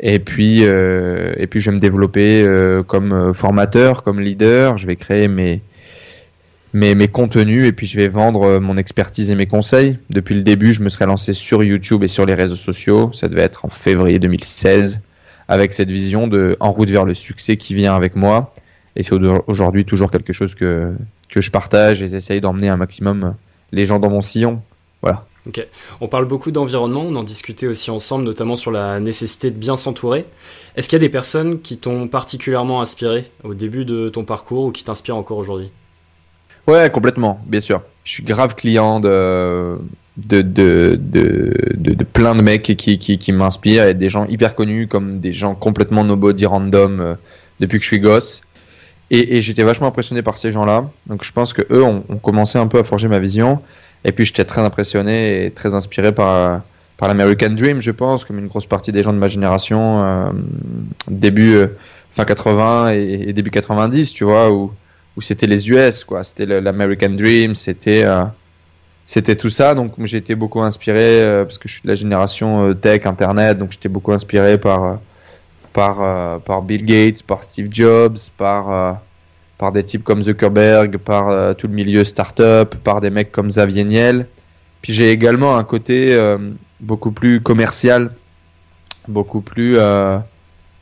Et 0.00 0.18
puis, 0.18 0.64
euh, 0.64 1.34
et 1.36 1.46
puis, 1.46 1.60
je 1.60 1.70
vais 1.70 1.74
me 1.76 1.80
développer 1.80 2.42
euh, 2.42 2.82
comme 2.82 3.34
formateur, 3.34 4.02
comme 4.02 4.20
leader. 4.20 4.78
Je 4.78 4.86
vais 4.86 4.96
créer 4.96 5.26
mes, 5.28 5.60
mes, 6.72 6.94
mes 6.94 7.08
contenus 7.08 7.66
et 7.66 7.72
puis 7.72 7.86
je 7.86 7.96
vais 7.96 8.08
vendre 8.08 8.60
mon 8.60 8.76
expertise 8.76 9.30
et 9.30 9.34
mes 9.34 9.46
conseils. 9.46 9.98
Depuis 10.10 10.36
le 10.36 10.42
début, 10.42 10.72
je 10.72 10.82
me 10.82 10.88
serais 10.88 11.06
lancé 11.06 11.32
sur 11.32 11.64
YouTube 11.64 12.04
et 12.04 12.08
sur 12.08 12.26
les 12.26 12.34
réseaux 12.34 12.56
sociaux. 12.56 13.10
Ça 13.12 13.28
devait 13.28 13.42
être 13.42 13.64
en 13.64 13.68
février 13.68 14.20
2016 14.20 15.00
avec 15.48 15.72
cette 15.72 15.90
vision 15.90 16.28
de 16.28 16.56
en 16.60 16.70
route 16.70 16.90
vers 16.90 17.04
le 17.04 17.14
succès 17.14 17.56
qui 17.56 17.74
vient 17.74 17.96
avec 17.96 18.14
moi. 18.14 18.54
Et 18.94 19.02
c'est 19.02 19.14
aujourd'hui 19.46 19.84
toujours 19.84 20.10
quelque 20.10 20.32
chose 20.32 20.54
que, 20.54 20.92
que 21.28 21.40
je 21.40 21.50
partage 21.50 22.02
et 22.02 22.08
j'essaye 22.08 22.40
d'emmener 22.40 22.68
un 22.68 22.76
maximum 22.76 23.34
les 23.72 23.84
gens 23.84 23.98
dans 23.98 24.10
mon 24.10 24.20
sillon. 24.20 24.62
Voilà. 25.02 25.26
Ok. 25.46 25.66
On 26.00 26.08
parle 26.08 26.26
beaucoup 26.26 26.50
d'environnement, 26.50 27.02
on 27.02 27.14
en 27.16 27.22
discutait 27.22 27.66
aussi 27.66 27.90
ensemble, 27.90 28.24
notamment 28.24 28.56
sur 28.56 28.70
la 28.70 29.00
nécessité 29.00 29.50
de 29.50 29.56
bien 29.56 29.76
s'entourer. 29.76 30.26
Est-ce 30.76 30.88
qu'il 30.88 30.96
y 30.96 31.00
a 31.00 31.06
des 31.06 31.08
personnes 31.08 31.60
qui 31.60 31.78
t'ont 31.78 32.06
particulièrement 32.08 32.82
inspiré 32.82 33.30
au 33.44 33.54
début 33.54 33.84
de 33.84 34.08
ton 34.08 34.24
parcours 34.24 34.64
ou 34.66 34.72
qui 34.72 34.84
t'inspirent 34.84 35.16
encore 35.16 35.38
aujourd'hui? 35.38 35.70
Ouais, 36.66 36.90
complètement, 36.90 37.40
bien 37.46 37.62
sûr. 37.62 37.80
Je 38.04 38.12
suis 38.12 38.22
grave 38.22 38.54
client 38.54 39.00
de, 39.00 39.78
de, 40.18 40.42
de, 40.42 40.98
de, 41.00 41.54
de, 41.74 42.04
plein 42.04 42.34
de 42.34 42.42
mecs 42.42 42.62
qui, 42.62 42.98
qui, 42.98 43.18
qui 43.18 43.32
m'inspirent 43.32 43.86
et 43.86 43.94
des 43.94 44.10
gens 44.10 44.26
hyper 44.26 44.54
connus 44.54 44.86
comme 44.86 45.20
des 45.20 45.32
gens 45.32 45.54
complètement 45.54 46.04
nobody 46.04 46.44
random 46.44 47.00
euh, 47.00 47.14
depuis 47.60 47.78
que 47.78 47.84
je 47.84 47.88
suis 47.88 48.00
gosse. 48.00 48.42
Et, 49.10 49.36
et 49.36 49.42
j'étais 49.42 49.62
vachement 49.62 49.86
impressionné 49.86 50.22
par 50.22 50.36
ces 50.38 50.52
gens-là. 50.52 50.90
Donc 51.06 51.24
je 51.24 51.32
pense 51.32 51.52
que 51.52 51.62
eux 51.70 51.82
ont, 51.82 52.04
ont, 52.08 52.18
commencé 52.18 52.58
un 52.58 52.66
peu 52.66 52.78
à 52.78 52.84
forger 52.84 53.08
ma 53.08 53.18
vision. 53.18 53.60
Et 54.04 54.12
puis 54.12 54.24
j'étais 54.24 54.44
très 54.44 54.60
impressionné 54.60 55.46
et 55.46 55.50
très 55.50 55.74
inspiré 55.74 56.12
par, 56.12 56.62
par 56.96 57.08
l'American 57.08 57.50
Dream, 57.50 57.80
je 57.80 57.90
pense, 57.90 58.24
comme 58.24 58.38
une 58.38 58.48
grosse 58.48 58.66
partie 58.66 58.92
des 58.92 59.02
gens 59.02 59.12
de 59.12 59.18
ma 59.18 59.28
génération, 59.28 60.04
euh, 60.04 60.30
début 61.08 61.54
euh, 61.54 61.68
fin 62.10 62.24
80 62.24 62.90
et, 62.90 63.32
début 63.32 63.50
90, 63.50 64.12
tu 64.12 64.24
vois, 64.24 64.52
où, 64.52 64.72
où 65.16 65.20
c'était 65.20 65.46
les 65.46 65.68
US, 65.70 66.04
quoi. 66.04 66.22
C'était 66.22 66.46
l'American 66.60 67.10
Dream, 67.10 67.54
c'était 67.54 68.04
c'était 69.08 69.36
tout 69.36 69.48
ça. 69.48 69.74
Donc 69.74 69.94
j'ai 70.04 70.18
été 70.18 70.36
beaucoup 70.36 70.60
inspiré 70.60 71.22
euh, 71.22 71.44
parce 71.44 71.58
que 71.58 71.66
je 71.66 71.72
suis 71.72 71.82
de 71.82 71.88
la 71.88 71.96
génération 71.96 72.68
euh, 72.68 72.74
tech, 72.74 73.06
internet, 73.06 73.58
donc 73.58 73.72
j'étais 73.72 73.88
beaucoup 73.88 74.12
inspiré 74.12 74.58
par 74.58 74.84
euh, 74.84 74.94
par 75.78 76.40
par 76.40 76.62
Bill 76.62 76.84
Gates, 76.84 77.22
par 77.22 77.44
Steve 77.44 77.68
Jobs, 77.70 78.18
par 78.36 78.98
par 79.58 79.70
des 79.70 79.84
types 79.84 80.02
comme 80.02 80.22
Zuckerberg, 80.22 80.98
par 80.98 81.54
tout 81.56 81.68
le 81.68 81.72
milieu 81.72 82.02
startup, 82.02 82.74
par 82.82 83.00
des 83.00 83.10
mecs 83.10 83.30
comme 83.30 83.46
Xavier 83.46 83.84
Niel. 83.84 84.26
Puis 84.82 84.92
j'ai 84.92 85.12
également 85.12 85.56
un 85.56 85.62
côté 85.62 86.18
beaucoup 86.80 87.12
plus 87.12 87.40
commercial, 87.40 88.10
beaucoup 89.06 89.40
plus 89.40 89.78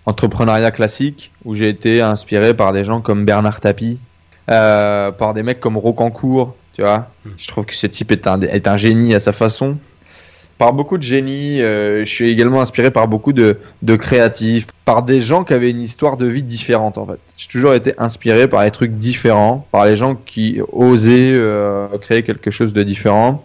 entrepreneuriat 0.06 0.70
classique, 0.70 1.30
où 1.44 1.54
j'ai 1.54 1.68
été 1.68 2.00
inspiré 2.00 2.54
par 2.54 2.72
des 2.72 2.82
gens 2.82 3.02
comme 3.02 3.26
Bernard 3.26 3.60
Tapie, 3.60 3.98
par 4.46 5.34
des 5.34 5.42
mecs 5.42 5.60
comme 5.60 5.76
Rocancourt, 5.76 6.54
tu 6.76 6.82
vois, 6.82 7.10
hmm. 7.24 7.30
je 7.38 7.48
trouve 7.48 7.64
que 7.64 7.74
ce 7.74 7.86
type 7.86 8.12
est 8.12 8.26
un, 8.26 8.40
est 8.42 8.68
un 8.68 8.76
génie 8.76 9.14
à 9.14 9.20
sa 9.20 9.32
façon. 9.32 9.78
Par 10.58 10.72
beaucoup 10.72 10.96
de 10.96 11.02
génies, 11.02 11.60
euh, 11.60 12.06
je 12.06 12.10
suis 12.10 12.30
également 12.30 12.62
inspiré 12.62 12.90
par 12.90 13.08
beaucoup 13.08 13.34
de, 13.34 13.58
de 13.82 13.96
créatifs, 13.96 14.66
par 14.86 15.02
des 15.02 15.20
gens 15.20 15.44
qui 15.44 15.52
avaient 15.52 15.70
une 15.70 15.82
histoire 15.82 16.16
de 16.16 16.24
vie 16.24 16.42
différente 16.42 16.96
en 16.96 17.06
fait. 17.06 17.18
J'ai 17.36 17.48
toujours 17.48 17.74
été 17.74 17.92
inspiré 17.98 18.48
par 18.48 18.62
des 18.62 18.70
trucs 18.70 18.92
différents, 18.92 19.66
par 19.70 19.84
les 19.84 19.96
gens 19.96 20.14
qui 20.14 20.60
osaient 20.72 21.34
euh, 21.34 21.88
créer 21.98 22.22
quelque 22.22 22.50
chose 22.50 22.72
de 22.72 22.82
différent. 22.82 23.44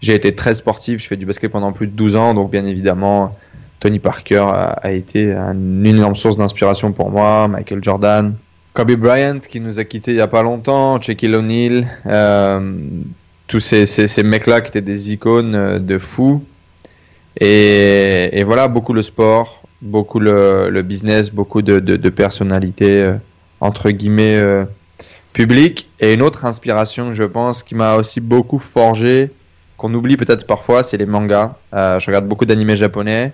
J'ai 0.00 0.14
été 0.14 0.34
très 0.34 0.54
sportif, 0.54 1.00
je 1.02 1.08
fais 1.08 1.16
du 1.16 1.26
basket 1.26 1.50
pendant 1.50 1.72
plus 1.72 1.88
de 1.88 1.92
12 1.92 2.16
ans, 2.16 2.34
donc 2.34 2.50
bien 2.50 2.64
évidemment, 2.64 3.36
Tony 3.80 3.98
Parker 3.98 4.44
a, 4.82 4.92
été 4.92 5.32
une 5.32 5.84
énorme 5.84 6.14
source 6.14 6.36
d'inspiration 6.36 6.92
pour 6.92 7.10
moi, 7.10 7.48
Michael 7.48 7.82
Jordan, 7.82 8.34
Kobe 8.74 8.92
Bryant 8.92 9.40
qui 9.40 9.60
nous 9.60 9.78
a 9.78 9.84
quitté 9.84 10.12
il 10.12 10.18
y 10.18 10.20
a 10.20 10.28
pas 10.28 10.42
longtemps, 10.42 11.00
Shaquille 11.00 11.34
O'Neal, 11.34 11.86
euh, 12.06 12.72
tous 13.46 13.60
ces, 13.60 13.86
ces, 13.86 14.06
ces 14.08 14.22
mecs-là 14.22 14.60
qui 14.60 14.68
étaient 14.68 14.80
des 14.80 15.12
icônes 15.12 15.54
euh, 15.54 15.78
de 15.78 15.98
fou. 15.98 16.42
Et, 17.40 18.42
voilà, 18.44 18.68
beaucoup 18.68 18.92
le 18.92 19.02
sport, 19.02 19.62
beaucoup 19.80 20.20
le, 20.20 20.82
business, 20.82 21.30
beaucoup 21.30 21.62
de, 21.62 21.78
de, 21.80 22.08
personnalités 22.10 23.02
euh, 23.02 23.14
entre 23.60 23.90
guillemets 23.90 24.36
euh, 24.36 24.64
publiques. 25.32 25.88
Et 26.00 26.14
une 26.14 26.22
autre 26.22 26.44
inspiration, 26.44 27.12
je 27.12 27.24
pense, 27.24 27.62
qui 27.62 27.74
m'a 27.74 27.94
aussi 27.96 28.20
beaucoup 28.20 28.58
forgé, 28.58 29.30
qu'on 29.76 29.92
oublie 29.94 30.16
peut-être 30.16 30.46
parfois, 30.46 30.82
c'est 30.82 30.96
les 30.96 31.06
mangas. 31.06 31.56
Euh, 31.74 31.98
je 31.98 32.06
regarde 32.06 32.26
beaucoup 32.26 32.44
d'animés 32.44 32.76
japonais 32.76 33.32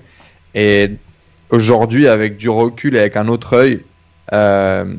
et 0.54 0.92
aujourd'hui, 1.50 2.08
avec 2.08 2.36
du 2.36 2.48
recul 2.48 2.96
et 2.96 3.00
avec 3.00 3.16
un 3.16 3.28
autre 3.28 3.54
œil, 3.54 3.82
euh, 4.32 4.94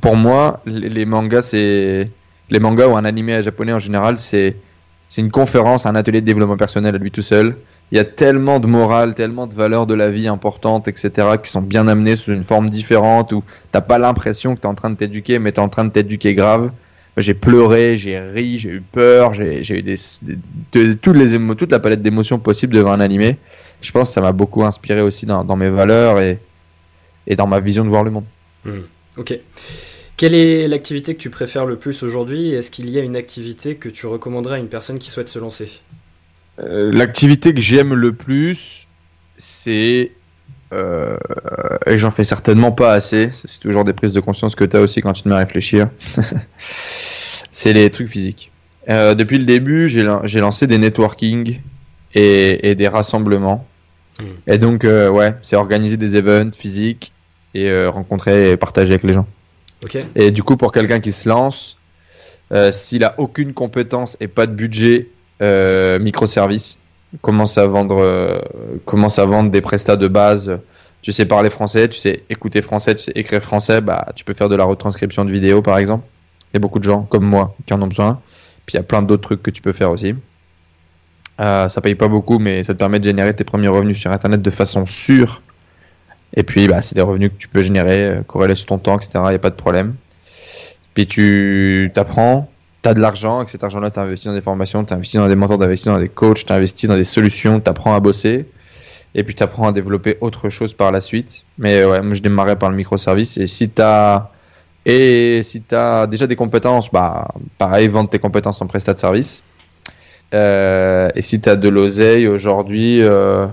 pour 0.00 0.16
moi, 0.16 0.60
les, 0.64 1.04
mangas, 1.04 1.42
c'est 1.42 2.08
les 2.50 2.58
mangas 2.60 2.86
ou 2.86 2.96
un 2.96 3.04
animé 3.04 3.42
japonais 3.42 3.72
en 3.72 3.78
général, 3.78 4.18
c'est 4.18 4.56
c'est 5.08 5.20
une 5.20 5.30
conférence, 5.30 5.84
un 5.84 5.94
atelier 5.94 6.22
de 6.22 6.26
développement 6.26 6.56
personnel 6.56 6.94
à 6.94 6.98
lui 6.98 7.10
tout 7.10 7.20
seul. 7.20 7.56
Il 7.92 7.96
y 7.96 8.00
a 8.00 8.04
tellement 8.04 8.58
de 8.58 8.66
morale, 8.66 9.12
tellement 9.12 9.46
de 9.46 9.54
valeurs 9.54 9.86
de 9.86 9.92
la 9.92 10.10
vie 10.10 10.26
importantes, 10.26 10.88
etc., 10.88 11.28
qui 11.42 11.50
sont 11.50 11.60
bien 11.60 11.88
amenées 11.88 12.16
sous 12.16 12.32
une 12.32 12.42
forme 12.42 12.70
différente 12.70 13.32
où 13.32 13.44
t'as 13.70 13.82
pas 13.82 13.98
l'impression 13.98 14.54
que 14.54 14.60
tu 14.60 14.66
es 14.66 14.70
en 14.70 14.74
train 14.74 14.88
de 14.88 14.96
t'éduquer, 14.96 15.38
mais 15.38 15.52
tu 15.52 15.60
es 15.60 15.62
en 15.62 15.68
train 15.68 15.84
de 15.84 15.90
t'éduquer 15.90 16.34
grave. 16.34 16.72
J'ai 17.18 17.34
pleuré, 17.34 17.98
j'ai 17.98 18.18
ri, 18.18 18.56
j'ai 18.56 18.70
eu 18.70 18.80
peur, 18.80 19.34
j'ai 19.34 19.60
eu 19.78 20.96
toutes 20.96 21.16
les 21.16 21.54
toute 21.54 21.70
la 21.70 21.80
palette 21.80 22.00
d'émotions 22.00 22.38
possibles 22.38 22.74
devant 22.74 22.92
un 22.92 23.00
animé. 23.00 23.36
Je 23.82 23.92
pense 23.92 24.08
que 24.08 24.14
ça 24.14 24.22
m'a 24.22 24.32
beaucoup 24.32 24.64
inspiré 24.64 25.02
aussi 25.02 25.26
dans, 25.26 25.56
mes 25.56 25.68
valeurs 25.68 26.18
et, 26.18 26.38
dans 27.36 27.46
ma 27.46 27.60
vision 27.60 27.84
de 27.84 27.90
voir 27.90 28.04
le 28.04 28.10
monde. 28.10 28.24
Mmh. 28.64 28.70
Ok. 29.18 29.38
Quelle 30.16 30.34
est 30.34 30.66
l'activité 30.66 31.14
que 31.14 31.20
tu 31.20 31.28
préfères 31.28 31.66
le 31.66 31.76
plus 31.76 32.02
aujourd'hui? 32.02 32.52
Est-ce 32.52 32.70
qu'il 32.70 32.88
y 32.88 32.98
a 32.98 33.02
une 33.02 33.16
activité 33.16 33.74
que 33.74 33.90
tu 33.90 34.06
recommanderais 34.06 34.56
à 34.56 34.58
une 34.58 34.68
personne 34.68 34.98
qui 34.98 35.10
souhaite 35.10 35.28
se 35.28 35.38
lancer? 35.38 35.82
L'activité 36.62 37.54
que 37.54 37.60
j'aime 37.60 37.94
le 37.94 38.12
plus, 38.12 38.86
c'est... 39.36 40.12
Euh, 40.72 41.18
et 41.86 41.98
j'en 41.98 42.10
fais 42.10 42.24
certainement 42.24 42.72
pas 42.72 42.94
assez, 42.94 43.28
c'est 43.32 43.60
toujours 43.60 43.84
des 43.84 43.92
prises 43.92 44.12
de 44.12 44.20
conscience 44.20 44.54
que 44.54 44.64
tu 44.64 44.76
as 44.76 44.80
aussi 44.80 45.02
quand 45.02 45.12
tu 45.12 45.22
te 45.22 45.28
mets 45.28 45.34
à 45.34 45.38
réfléchir, 45.38 45.90
c'est 47.50 47.74
les 47.74 47.90
trucs 47.90 48.08
physiques. 48.08 48.50
Euh, 48.88 49.14
depuis 49.14 49.36
le 49.36 49.44
début, 49.44 49.88
j'ai 49.88 50.40
lancé 50.40 50.66
des 50.66 50.78
networking 50.78 51.60
et, 52.14 52.74
des 52.74 52.88
rassemblements. 52.88 53.66
Hmm. 54.18 54.24
Et 54.46 54.56
donc, 54.56 54.84
ouais, 54.84 55.34
c'est 55.42 55.56
organiser 55.56 55.98
des 55.98 56.16
events 56.16 56.52
physiques 56.56 57.12
et 57.54 57.86
rencontrer 57.86 58.52
et 58.52 58.56
partager 58.56 58.94
avec 58.94 59.04
les 59.04 59.12
gens. 59.12 59.26
Et 60.14 60.30
du 60.30 60.42
coup, 60.42 60.56
pour 60.56 60.72
quelqu'un 60.72 61.00
qui 61.00 61.12
se 61.12 61.28
lance, 61.28 61.76
s'il 62.70 63.04
a 63.04 63.14
aucune 63.18 63.52
compétence 63.52 64.16
et 64.20 64.28
pas 64.28 64.46
de 64.46 64.52
budget 64.52 65.08
microservice, 65.40 66.78
commence 67.20 67.58
à 67.58 67.66
vendre, 67.66 68.42
commence 68.84 69.18
à 69.18 69.24
vendre 69.24 69.50
des 69.50 69.60
prestats 69.60 69.96
de 69.96 70.08
base? 70.08 70.58
Tu 71.02 71.10
sais 71.10 71.26
parler 71.26 71.50
français, 71.50 71.88
tu 71.88 71.98
sais 71.98 72.22
écouter 72.30 72.62
français, 72.62 72.94
tu 72.94 73.02
sais 73.02 73.12
écrire 73.16 73.42
français, 73.42 73.80
bah, 73.80 74.06
tu 74.14 74.24
peux 74.24 74.34
faire 74.34 74.48
de 74.48 74.54
la 74.54 74.64
retranscription 74.64 75.24
de 75.24 75.32
vidéo 75.32 75.60
par 75.60 75.78
exemple. 75.78 76.06
Il 76.52 76.56
y 76.56 76.58
a 76.58 76.60
beaucoup 76.60 76.78
de 76.78 76.84
gens 76.84 77.02
comme 77.02 77.24
moi 77.24 77.56
qui 77.66 77.74
en 77.74 77.82
ont 77.82 77.88
besoin. 77.88 78.20
Puis 78.66 78.74
il 78.74 78.76
y 78.76 78.80
a 78.80 78.84
plein 78.84 79.02
d'autres 79.02 79.22
trucs 79.22 79.42
que 79.42 79.50
tu 79.50 79.62
peux 79.62 79.72
faire 79.72 79.90
aussi. 79.90 80.14
Euh, 81.40 81.68
ça 81.68 81.80
paye 81.80 81.94
pas 81.94 82.08
beaucoup, 82.08 82.38
mais 82.38 82.62
ça 82.62 82.74
te 82.74 82.78
permet 82.78 82.98
de 82.98 83.04
générer 83.04 83.34
tes 83.34 83.44
premiers 83.44 83.68
revenus 83.68 83.98
sur 83.98 84.12
Internet 84.12 84.42
de 84.42 84.50
façon 84.50 84.86
sûre. 84.86 85.42
Et 86.34 86.42
puis, 86.42 86.68
bah, 86.68 86.82
c'est 86.82 86.94
des 86.94 87.02
revenus 87.02 87.30
que 87.30 87.36
tu 87.36 87.48
peux 87.48 87.62
générer, 87.62 88.04
euh, 88.04 88.22
corrélés 88.22 88.54
sur 88.54 88.66
ton 88.66 88.78
temps, 88.78 88.96
etc. 88.96 89.10
Il 89.24 89.30
n'y 89.30 89.34
a 89.34 89.38
pas 89.38 89.50
de 89.50 89.56
problème. 89.56 89.94
Puis 90.94 91.06
tu 91.06 91.90
t'apprends, 91.94 92.50
tu 92.82 92.88
as 92.88 92.94
de 92.94 93.00
l'argent, 93.00 93.42
et 93.42 93.46
cet 93.46 93.64
argent-là, 93.64 93.90
tu 93.90 94.26
dans 94.26 94.34
des 94.34 94.40
formations, 94.40 94.84
tu 94.84 94.94
dans 95.16 95.28
des 95.28 95.36
mentors, 95.36 95.58
tu 95.58 95.84
dans 95.86 95.98
des 95.98 96.08
coachs, 96.08 96.44
tu 96.44 96.52
investi 96.52 96.86
dans 96.88 96.96
des 96.96 97.04
solutions, 97.04 97.60
tu 97.60 97.70
apprends 97.70 97.94
à 97.94 98.00
bosser 98.00 98.46
et 99.14 99.24
puis 99.24 99.34
tu 99.34 99.42
apprends 99.42 99.68
à 99.68 99.72
développer 99.72 100.16
autre 100.20 100.48
chose 100.48 100.74
par 100.74 100.90
la 100.90 101.00
suite. 101.00 101.44
Mais 101.58 101.84
ouais, 101.84 102.00
moi 102.02 102.14
je 102.14 102.22
démarrais 102.22 102.56
par 102.56 102.70
le 102.70 102.76
microservice 102.76 103.36
et 103.36 103.46
si 103.46 103.68
tu 103.68 103.82
et 104.84 105.42
si 105.44 105.62
tu 105.62 105.74
as 105.74 106.06
déjà 106.06 106.26
des 106.26 106.36
compétences, 106.36 106.90
bah 106.90 107.28
pareil, 107.58 107.88
vendre 107.88 108.10
tes 108.10 108.18
compétences 108.18 108.60
en 108.62 108.66
prestat 108.66 108.94
de 108.94 108.98
service. 108.98 109.42
Euh, 110.34 111.10
et 111.14 111.22
si 111.22 111.40
tu 111.40 111.56
de 111.56 111.68
l'oseille 111.68 112.26
aujourd'hui, 112.26 113.02
euh, 113.02 113.46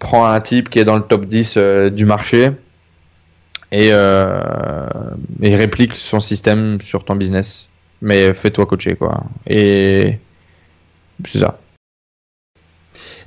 prends 0.00 0.26
un 0.26 0.40
type 0.40 0.68
qui 0.68 0.78
est 0.78 0.84
dans 0.84 0.96
le 0.96 1.02
top 1.02 1.24
10 1.24 1.54
euh, 1.56 1.88
du 1.88 2.04
marché 2.04 2.50
et, 3.72 3.88
et 3.88 5.56
réplique 5.56 5.94
son 5.94 6.20
système 6.20 6.80
sur 6.80 7.04
ton 7.04 7.14
business. 7.14 7.69
Mais 8.02 8.32
fais-toi 8.34 8.66
coacher 8.66 8.96
quoi. 8.96 9.24
Et 9.46 10.18
c'est 11.24 11.38
ça. 11.38 11.58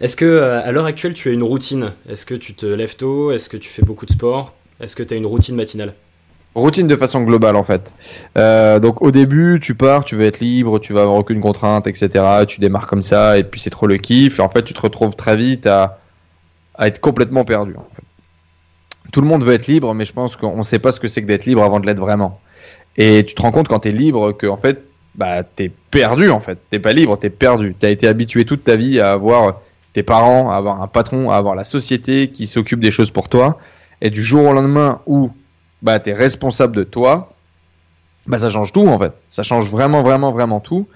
Est-ce 0.02 0.18
que 0.18 0.26
euh, 0.26 0.62
à 0.64 0.72
l'heure 0.72 0.86
actuelle 0.86 1.14
tu 1.14 1.30
as 1.30 1.32
une 1.32 1.44
routine? 1.44 1.94
Est-ce 2.10 2.26
que 2.26 2.36
tu 2.36 2.54
te 2.54 2.66
lèves 2.66 2.96
tôt? 2.96 3.32
Est-ce 3.32 3.50
que 3.50 3.58
tu 3.58 3.70
fais 3.70 3.84
beaucoup 3.84 4.06
de 4.06 4.12
sport? 4.12 4.54
Est-ce 4.80 4.96
que 4.96 5.04
tu 5.04 5.14
as 5.14 5.18
une 5.18 5.26
routine 5.26 5.56
matinale? 5.56 5.94
Routine 6.56 6.88
de 6.88 6.96
façon 6.96 7.22
globale 7.24 7.56
en 7.56 7.64
fait. 7.64 7.92
Euh, 8.38 8.80
donc 8.80 9.02
au 9.02 9.12
début, 9.12 9.60
tu 9.62 9.76
pars, 9.76 10.04
tu 10.04 10.16
veux 10.16 10.26
être 10.26 10.40
libre, 10.40 10.80
tu 10.80 10.94
vas 10.94 11.02
avoir 11.02 11.18
aucune 11.18 11.42
contrainte, 11.42 11.88
etc. 11.88 12.10
Tu 12.48 12.60
démarres 12.60 12.88
comme 12.88 13.02
ça 13.02 13.38
et 13.38 13.44
puis 13.44 13.60
c'est 13.60 13.72
trop 13.72 13.88
le 13.88 13.98
kiff. 13.98 14.40
Et 14.40 14.42
en 14.42 14.50
fait, 14.50 14.64
tu 14.64 14.74
te 14.74 14.82
retrouves 14.82 15.16
très 15.16 15.36
vite 15.36 15.66
à, 15.66 16.00
être 16.80 17.00
complètement 17.00 17.46
perdu. 17.46 17.76
Tout 19.12 19.22
le 19.22 19.28
monde 19.28 19.44
veut 19.44 19.54
être 19.54 19.68
libre, 19.68 19.94
mais 19.94 20.06
je 20.06 20.14
pense 20.14 20.36
qu'on 20.36 20.58
ne 20.58 20.64
sait 20.64 20.80
pas 20.80 20.92
ce 20.92 21.00
que 21.00 21.08
c'est 21.08 21.22
que 21.22 21.28
d'être 21.28 21.46
libre 21.46 21.64
avant 21.64 21.80
de 21.80 21.86
l'être 21.86 22.00
vraiment. 22.00 22.40
Et 22.98 23.26
tu 23.26 23.36
te 23.36 23.42
rends 23.42 23.52
compte 23.52 23.68
quand 23.68 23.80
tu 23.80 23.90
es 23.90 23.92
libre 23.92 24.32
que 24.34 24.48
en 24.48 24.58
fait, 24.58 24.84
bah, 25.16 25.44
es 25.60 25.72
perdu 25.92 26.30
en 26.30 26.40
fait. 26.40 26.60
T'es 26.70 26.80
pas 26.80 26.94
libre, 26.94 27.18
tu 27.20 27.28
es 27.28 27.30
perdu. 27.30 27.76
Tu 27.80 27.86
as 27.86 27.90
été 27.90 28.08
habitué 28.08 28.46
toute 28.46 28.64
ta 28.64 28.76
vie 28.76 29.00
à 29.00 29.14
avoir 29.14 29.62
tes 29.94 30.04
parents, 30.04 30.50
à 30.50 30.56
avoir 30.56 30.82
un 30.82 30.88
patron, 30.88 31.30
à 31.30 31.36
avoir 31.36 31.56
la 31.56 31.64
société 31.64 32.30
qui 32.30 32.48
s'occupe 32.48 32.80
des 32.80 32.92
choses 32.92 33.12
pour 33.12 33.30
toi. 33.30 33.60
Et 34.02 34.10
du 34.10 34.24
jour 34.24 34.46
au 34.46 34.54
lendemain 34.54 35.02
où 35.06 35.32
bah, 35.82 36.00
tu 36.00 36.10
es 36.10 36.14
responsable 36.14 36.76
de 36.76 36.84
toi, 36.84 37.34
bah, 38.28 38.38
ça 38.38 38.50
change 38.50 38.72
tout 38.74 38.88
en 38.88 39.00
fait. 39.00 39.14
Ça 39.30 39.44
change 39.44 39.70
vraiment, 39.70 40.04
vraiment, 40.04 40.32
vraiment 40.32 40.60
tout. 40.60 40.88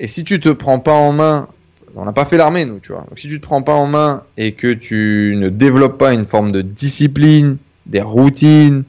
Et 0.00 0.06
si 0.06 0.24
tu 0.24 0.38
te 0.40 0.48
prends 0.50 0.78
pas 0.78 0.92
en 0.92 1.12
main, 1.12 1.48
on 1.96 2.04
n'a 2.04 2.12
pas 2.12 2.24
fait 2.24 2.36
l'armée 2.36 2.64
nous, 2.64 2.78
tu 2.78 2.92
vois. 2.92 3.04
Si 3.16 3.28
tu 3.28 3.40
te 3.40 3.46
prends 3.46 3.62
pas 3.62 3.74
en 3.74 3.86
main 3.86 4.22
et 4.36 4.52
que 4.52 4.72
tu 4.72 5.34
ne 5.36 5.48
développes 5.48 5.98
pas 5.98 6.12
une 6.12 6.26
forme 6.26 6.52
de 6.52 6.62
discipline, 6.62 7.56
des 7.86 8.02
routines, 8.02 8.84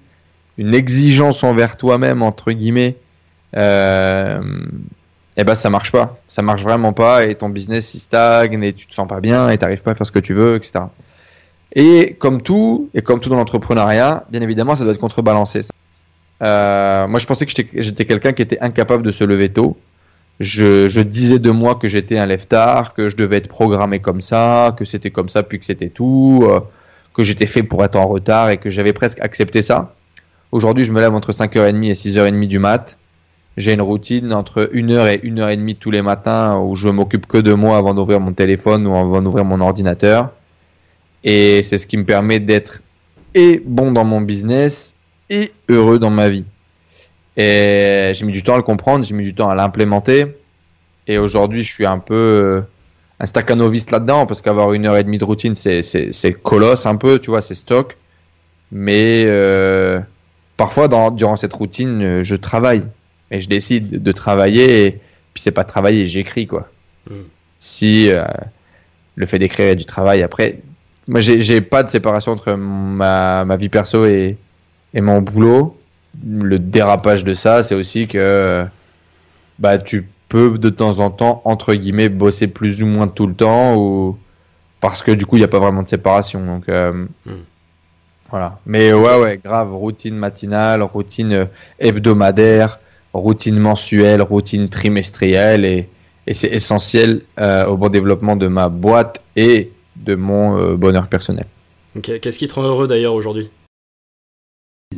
une 0.59 0.73
exigence 0.73 1.43
envers 1.45 1.77
toi-même, 1.77 2.21
entre 2.21 2.51
guillemets, 2.51 2.97
euh, 3.55 4.41
eh 5.37 5.43
ben 5.45 5.55
ça 5.55 5.69
marche 5.69 5.89
pas. 5.89 6.19
Ça 6.27 6.41
marche 6.41 6.63
vraiment 6.63 6.91
pas 6.91 7.25
et 7.25 7.35
ton 7.35 7.47
business 7.47 7.93
il 7.93 7.99
stagne 7.99 8.61
et 8.61 8.73
tu 8.73 8.85
te 8.85 8.93
sens 8.93 9.07
pas 9.07 9.21
bien 9.21 9.49
et 9.49 9.57
t'arrives 9.57 9.81
pas 9.81 9.91
à 9.91 9.95
faire 9.95 10.05
ce 10.05 10.11
que 10.11 10.19
tu 10.19 10.33
veux, 10.33 10.57
etc. 10.57 10.81
Et 11.73 12.17
comme 12.19 12.41
tout, 12.41 12.89
et 12.93 13.01
comme 13.01 13.21
tout 13.21 13.29
dans 13.29 13.37
l'entrepreneuriat, 13.37 14.25
bien 14.29 14.41
évidemment, 14.41 14.75
ça 14.75 14.83
doit 14.83 14.91
être 14.91 14.99
contrebalancé. 14.99 15.61
Euh, 16.41 17.07
moi, 17.07 17.19
je 17.19 17.25
pensais 17.25 17.45
que 17.45 17.53
j'étais 17.73 18.05
quelqu'un 18.05 18.33
qui 18.33 18.41
était 18.41 18.59
incapable 18.59 19.03
de 19.03 19.11
se 19.11 19.23
lever 19.23 19.49
tôt. 19.49 19.77
Je, 20.41 20.89
je 20.89 20.99
disais 20.99 21.39
de 21.39 21.51
moi 21.51 21.75
que 21.75 21.87
j'étais 21.87 22.17
un 22.17 22.25
lève-tard, 22.25 22.93
que 22.93 23.07
je 23.07 23.15
devais 23.15 23.37
être 23.37 23.47
programmé 23.47 23.99
comme 23.99 24.19
ça, 24.19 24.75
que 24.77 24.83
c'était 24.83 25.11
comme 25.11 25.29
ça, 25.29 25.43
puis 25.43 25.57
que 25.57 25.65
c'était 25.65 25.89
tout, 25.89 26.41
euh, 26.43 26.59
que 27.13 27.23
j'étais 27.23 27.45
fait 27.45 27.63
pour 27.63 27.83
être 27.85 27.95
en 27.95 28.07
retard 28.07 28.49
et 28.49 28.57
que 28.57 28.69
j'avais 28.69 28.93
presque 28.93 29.21
accepté 29.21 29.61
ça. 29.61 29.93
Aujourd'hui, 30.51 30.86
je 30.86 30.91
me 30.91 31.00
lève 31.00 31.13
entre 31.13 31.32
5h30 31.32 31.84
et 31.86 31.94
6h30 31.94 32.48
du 32.48 32.60
mat 32.60 32.98
j'ai 33.60 33.74
une 33.74 33.82
routine 33.82 34.34
entre 34.34 34.70
une 34.72 34.91
heure 34.91 35.08
et 35.08 35.20
une 35.22 35.39
heure 35.39 35.50
et 35.50 35.58
demie 35.58 35.75
tous 35.75 35.91
les 35.91 36.01
matins 36.01 36.58
où 36.60 36.75
je 36.75 36.88
m'occupe 36.88 37.25
que 37.25 37.38
de 37.38 37.53
moi 37.53 37.77
avant 37.77 37.94
d'ouvrir 37.94 38.22
mon 38.22 38.32
téléphone 38.32 38.88
ou 38.88 38.96
avant 38.96 39.22
d'ouvrir 39.22 39.44
mon 39.44 39.60
ordinateur. 39.60 40.32
Et 41.25 41.62
c'est 41.63 41.77
ce 41.77 41.86
qui 41.86 41.98
me 41.98 42.06
permet 42.06 42.39
d'être 42.39 42.82
et 43.36 43.62
bon 43.63 43.91
dans 43.91 44.06
mon 44.06 44.22
business 44.22 44.96
et 45.29 45.51
heureux 45.68 46.00
dans 46.00 46.10
ma 46.10 46.29
vie. 46.29 46.46
Et 47.36 48.12
j'ai 48.13 48.25
mis 48.25 48.32
du 48.32 48.44
temps 48.44 48.53
à 48.53 48.58
le 48.58 48.63
comprendre, 48.63 49.03
j'ai 49.03 49.13
mis 49.13 49.25
du 49.25 49.36
temps 49.36 49.50
à 49.50 49.56
l'implémenter. 49.56 50.27
Et 51.08 51.18
aujourd'hui, 51.18 51.62
je 51.62 51.70
suis 51.70 51.86
un 51.86 52.00
peu 52.00 52.15
euh, 52.15 52.62
un 53.20 53.25
staccanoviste 53.25 53.91
là-dedans 53.91 54.25
parce 54.25 54.41
qu'avoir 54.41 54.72
une 54.72 54.88
heure 54.88 54.96
et 54.96 55.03
demie 55.03 55.18
de 55.18 55.25
routine, 55.25 55.56
c'est, 55.56 56.34
colosse 56.41 56.86
un 56.86 56.96
peu, 56.96 57.20
tu 57.20 57.29
vois, 57.29 57.41
c'est 57.41 57.56
stock. 57.56 57.98
Mais 58.72 59.25
euh, 59.27 60.00
parfois, 60.59 60.89
dans, 60.89 61.09
durant 61.09 61.37
cette 61.37 61.53
routine, 61.53 62.21
je 62.21 62.35
travaille 62.35 62.83
et 63.31 63.39
je 63.39 63.47
décide 63.47 64.03
de 64.03 64.11
travailler 64.11 64.85
et 64.85 64.91
puis 65.33 65.41
c'est 65.41 65.51
pas 65.51 65.63
travailler, 65.63 66.05
j'écris 66.05 66.47
quoi. 66.47 66.69
Hmm. 67.09 67.23
Si 67.59 68.09
euh, 68.09 68.25
le 69.15 69.25
fait 69.25 69.39
d'écrire 69.39 69.67
est 69.67 69.77
du 69.77 69.85
travail 69.85 70.21
après, 70.21 70.59
moi 71.07 71.21
j'ai 71.21 71.61
pas 71.61 71.83
de 71.83 71.89
séparation 71.89 72.33
entre 72.33 72.53
ma, 72.55 73.45
ma 73.45 73.55
vie 73.55 73.69
perso 73.69 74.05
et, 74.05 74.37
et 74.93 75.01
mon 75.01 75.21
boulot. 75.21 75.77
Le 76.27 76.59
dérapage 76.59 77.23
de 77.23 77.33
ça, 77.35 77.63
c'est 77.63 77.75
aussi 77.75 78.07
que 78.07 78.65
bah 79.59 79.77
tu 79.77 80.09
peux 80.27 80.57
de 80.57 80.69
temps 80.69 80.99
en 80.99 81.09
temps 81.09 81.41
entre 81.45 81.73
guillemets 81.73 82.09
bosser 82.09 82.47
plus 82.47 82.83
ou 82.83 82.85
moins 82.85 83.07
tout 83.07 83.27
le 83.27 83.33
temps 83.33 83.77
ou 83.77 84.17
parce 84.81 85.03
que 85.03 85.11
du 85.11 85.25
coup 85.25 85.37
il 85.37 85.39
n'y 85.39 85.45
a 85.45 85.49
pas 85.49 85.59
vraiment 85.59 85.83
de 85.83 85.87
séparation 85.87 86.45
donc 86.45 86.67
euh, 86.67 87.05
hmm. 87.25 87.31
Voilà 88.29 88.59
mais 88.65 88.93
ouais 88.93 89.19
ouais 89.19 89.39
grave 89.43 89.74
routine 89.74 90.15
matinale 90.15 90.81
routine 90.83 91.48
hebdomadaire 91.79 92.79
routine 93.13 93.57
mensuelle, 93.57 94.21
routine 94.21 94.69
trimestrielle 94.69 95.65
et, 95.65 95.89
c'est 96.31 96.50
essentiel 96.50 97.24
euh, 97.39 97.65
au 97.65 97.75
bon 97.75 97.89
développement 97.89 98.36
de 98.36 98.48
ma 98.48 98.69
boîte 98.69 99.24
et 99.36 99.71
de 99.95 100.13
mon 100.13 100.59
euh, 100.59 100.75
bonheur 100.75 101.07
personnel. 101.07 101.45
Qu'est-ce 102.03 102.38
qui 102.38 102.48
te 102.48 102.53
rend 102.53 102.62
heureux 102.62 102.86
d'ailleurs 102.86 103.15
aujourd'hui? 103.15 103.50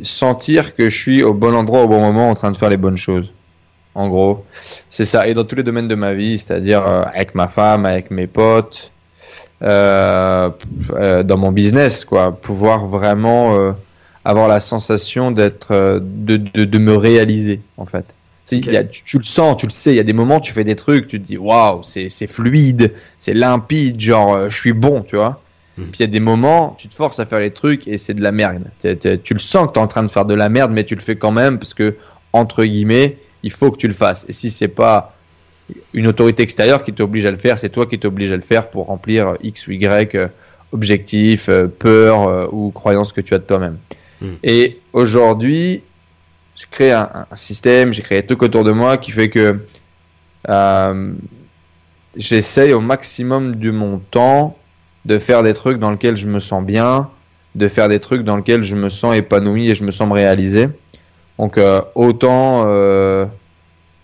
Sentir 0.02 0.76
que 0.76 0.90
je 0.90 1.00
suis 1.00 1.22
au 1.22 1.32
bon 1.32 1.54
endroit 1.54 1.84
au 1.84 1.88
bon 1.88 2.00
moment 2.00 2.28
en 2.28 2.34
train 2.34 2.50
de 2.50 2.56
faire 2.58 2.68
les 2.68 2.76
bonnes 2.76 2.98
choses. 2.98 3.32
En 3.94 4.08
gros, 4.08 4.44
c'est 4.90 5.06
ça. 5.06 5.26
Et 5.26 5.32
dans 5.32 5.44
tous 5.44 5.56
les 5.56 5.62
domaines 5.62 5.88
de 5.88 5.94
ma 5.94 6.12
vie, 6.12 6.36
c'est-à-dire 6.36 6.86
euh, 6.86 7.04
avec 7.04 7.34
ma 7.34 7.48
femme, 7.48 7.86
avec 7.86 8.10
mes 8.10 8.26
potes, 8.26 8.91
dans 9.62 11.36
mon 11.38 11.52
business, 11.52 12.04
quoi. 12.04 12.32
Pouvoir 12.32 12.86
vraiment 12.86 13.74
avoir 14.24 14.48
la 14.48 14.60
sensation 14.60 15.30
d'être, 15.30 15.72
euh, 15.72 16.00
de, 16.02 16.36
de, 16.36 16.64
de, 16.64 16.78
me 16.78 16.96
réaliser 16.96 17.60
en 17.76 17.86
fait. 17.86 18.06
Y 18.50 18.76
a, 18.76 18.84
tu, 18.84 19.16
le 19.16 19.22
sens, 19.22 19.56
tu 19.56 19.66
le 19.66 19.70
sais. 19.70 19.92
Il 19.92 19.96
y 19.96 20.00
a 20.00 20.04
des 20.04 20.12
moments, 20.12 20.40
tu 20.40 20.52
fais 20.52 20.64
des 20.64 20.76
trucs, 20.76 21.06
tu 21.06 21.20
te 21.20 21.26
dis 21.26 21.38
waouh, 21.38 21.82
c'est, 21.82 22.08
c'est 22.08 22.26
fluide, 22.26 22.92
c'est 23.18 23.32
limpide, 23.32 23.98
genre 23.98 24.34
euh, 24.34 24.48
je 24.50 24.56
suis 24.56 24.72
bon, 24.72 25.02
tu 25.02 25.16
vois. 25.16 25.40
Hmm. 25.78 25.84
Puis 25.84 26.00
il 26.00 26.02
y 26.02 26.04
a 26.04 26.08
des 26.08 26.20
moments, 26.20 26.76
tu 26.78 26.88
te 26.88 26.94
forces 26.94 27.18
à 27.18 27.24
faire 27.24 27.40
les 27.40 27.52
trucs 27.52 27.88
et 27.88 27.96
c'est 27.96 28.14
de 28.14 28.22
la 28.22 28.32
merde. 28.32 28.64
tu 28.80 29.32
le 29.32 29.38
sens 29.38 29.68
que 29.68 29.72
tu 29.72 29.78
es 29.78 29.82
en 29.82 29.86
train 29.86 30.02
de 30.02 30.08
faire 30.08 30.26
de 30.26 30.34
la 30.34 30.48
merde, 30.48 30.70
mais 30.72 30.84
tu 30.84 30.94
le 30.94 31.00
fais 31.00 31.16
quand 31.16 31.30
même 31.30 31.58
parce 31.58 31.72
que, 31.72 31.96
entre 32.32 32.64
guillemets, 32.64 33.16
il 33.42 33.50
faut 33.50 33.70
que 33.70 33.78
tu 33.78 33.88
le 33.88 33.94
fasses. 33.94 34.26
Et 34.28 34.32
si 34.34 34.50
c'est 34.50 34.68
pas 34.68 35.16
une 35.92 36.06
autorité 36.06 36.42
extérieure 36.42 36.82
qui 36.82 36.92
t'oblige 36.92 37.26
à 37.26 37.30
le 37.30 37.38
faire, 37.38 37.58
c'est 37.58 37.70
toi 37.70 37.86
qui 37.86 37.98
t'oblige 37.98 38.32
à 38.32 38.36
le 38.36 38.42
faire 38.42 38.70
pour 38.70 38.86
remplir 38.86 39.36
X 39.42 39.66
ou 39.66 39.72
Y 39.72 40.14
euh, 40.14 40.28
objectif, 40.72 41.50
peur 41.78 42.52
ou 42.52 42.70
croyance 42.70 43.12
que 43.12 43.20
tu 43.20 43.34
as 43.34 43.38
de 43.38 43.44
toi-même. 43.44 43.76
Hmm. 44.22 44.36
Et 44.42 44.80
aujourd'hui, 44.94 45.82
j'ai 46.54 46.66
créé 46.70 46.92
un, 46.92 47.26
système, 47.34 47.92
j'ai 47.92 48.02
créé 48.02 48.18
un 48.18 48.22
truc 48.22 48.42
autour 48.42 48.64
de 48.64 48.72
moi 48.72 48.96
qui 48.96 49.10
fait 49.10 49.28
que 49.28 49.58
euh, 50.48 51.12
j'essaye 52.16 52.72
au 52.72 52.80
maximum 52.80 53.56
de 53.56 53.70
mon 53.70 53.98
temps 53.98 54.56
de 55.04 55.18
faire 55.18 55.42
des 55.42 55.54
trucs 55.54 55.78
dans 55.78 55.90
lesquels 55.90 56.16
je 56.16 56.26
me 56.26 56.40
sens 56.40 56.64
bien, 56.64 57.10
de 57.54 57.68
faire 57.68 57.88
des 57.88 58.00
trucs 58.00 58.22
dans 58.22 58.36
lesquels 58.36 58.62
je 58.62 58.76
me 58.76 58.88
sens 58.88 59.16
épanoui 59.16 59.70
et 59.70 59.74
je 59.74 59.84
me 59.84 59.90
sens 59.90 60.08
me 60.08 60.14
réaliser. 60.14 60.68
Donc 61.38 61.58
euh, 61.58 61.80
autant 61.94 62.64
euh, 62.66 63.26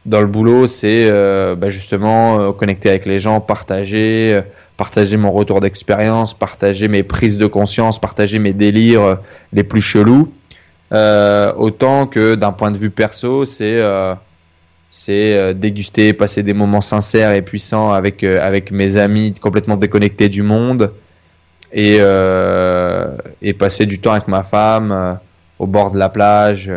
dans 0.07 0.21
le 0.21 0.27
boulot, 0.27 0.67
c'est 0.67 1.11
bah, 1.57 1.71
justement 1.71 2.53
connecter 2.53 2.89
avec 2.89 3.07
les 3.07 3.19
gens, 3.19 3.41
partager, 3.41 4.41
partager 4.77 5.17
mon 5.17 5.31
retour 5.31 5.61
d'expérience, 5.61 6.35
partager 6.35 6.89
mes 6.89 7.03
prises 7.03 7.39
de 7.39 7.47
conscience, 7.47 8.01
partager 8.01 8.39
mes 8.39 8.53
délires 8.53 9.19
les 9.53 9.65
plus 9.65 9.83
chelous. 9.83 10.33
autant 10.91 12.07
que 12.07 12.35
d'un 12.35 12.53
point 12.53 12.71
de 12.71 12.79
vue 12.79 12.91
perso, 12.91 13.45
c'est 13.45 13.83
c'est 14.91 15.55
déguster, 15.55 16.15
passer 16.15 16.43
des 16.43 16.55
moments 16.55 16.81
sincères 16.81 17.33
et 17.33 17.43
puissants 17.43 17.93
avec 17.93 18.25
avec 18.25 18.71
mes 18.71 18.97
amis 18.97 19.35
complètement 19.35 19.77
déconnectés 19.77 20.31
du 20.31 20.43
monde 20.43 20.93
et 21.73 21.99
et 23.43 23.53
passer 23.53 23.85
du 23.85 23.99
temps 23.99 24.13
avec 24.13 24.29
ma 24.29 24.45
femme 24.45 25.19
au 25.59 25.67
bord 25.67 25.91
de 25.91 25.99
la 25.99 26.09
plage 26.09 26.73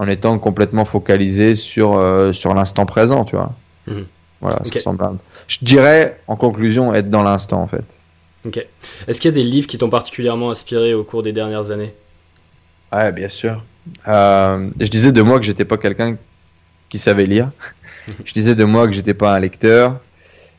en 0.00 0.08
étant 0.08 0.38
complètement 0.38 0.86
focalisé 0.86 1.54
sur, 1.54 1.98
euh, 1.98 2.32
sur 2.32 2.54
l'instant 2.54 2.86
présent, 2.86 3.26
tu 3.26 3.36
vois. 3.36 3.52
Mhm. 3.86 4.06
Voilà, 4.40 4.62
ça 4.64 4.80
semble. 4.80 5.04
Je 5.46 5.58
dirais, 5.60 6.18
en 6.26 6.36
conclusion, 6.36 6.94
être 6.94 7.10
dans 7.10 7.22
l'instant, 7.22 7.60
en 7.60 7.66
fait. 7.66 7.84
Ok. 8.46 8.66
Est-ce 9.06 9.20
qu'il 9.20 9.30
y 9.30 9.34
a 9.34 9.34
des 9.34 9.44
livres 9.44 9.66
qui 9.66 9.76
t'ont 9.76 9.90
particulièrement 9.90 10.50
inspiré 10.50 10.94
au 10.94 11.04
cours 11.04 11.22
des 11.22 11.32
dernières 11.32 11.70
années? 11.70 11.92
Ouais, 12.90 13.12
bien 13.12 13.28
sûr. 13.28 13.62
Euh, 14.08 14.70
je 14.80 14.88
disais 14.88 15.12
de 15.12 15.20
moi 15.20 15.38
que 15.38 15.44
j'étais 15.44 15.66
pas 15.66 15.76
quelqu'un 15.76 16.16
qui 16.88 16.96
savait 16.96 17.26
lire. 17.26 17.50
Je 18.24 18.32
disais 18.32 18.54
de 18.54 18.64
moi 18.64 18.86
que 18.86 18.92
j'étais 18.92 19.14
pas 19.14 19.34
un 19.36 19.38
lecteur. 19.38 20.00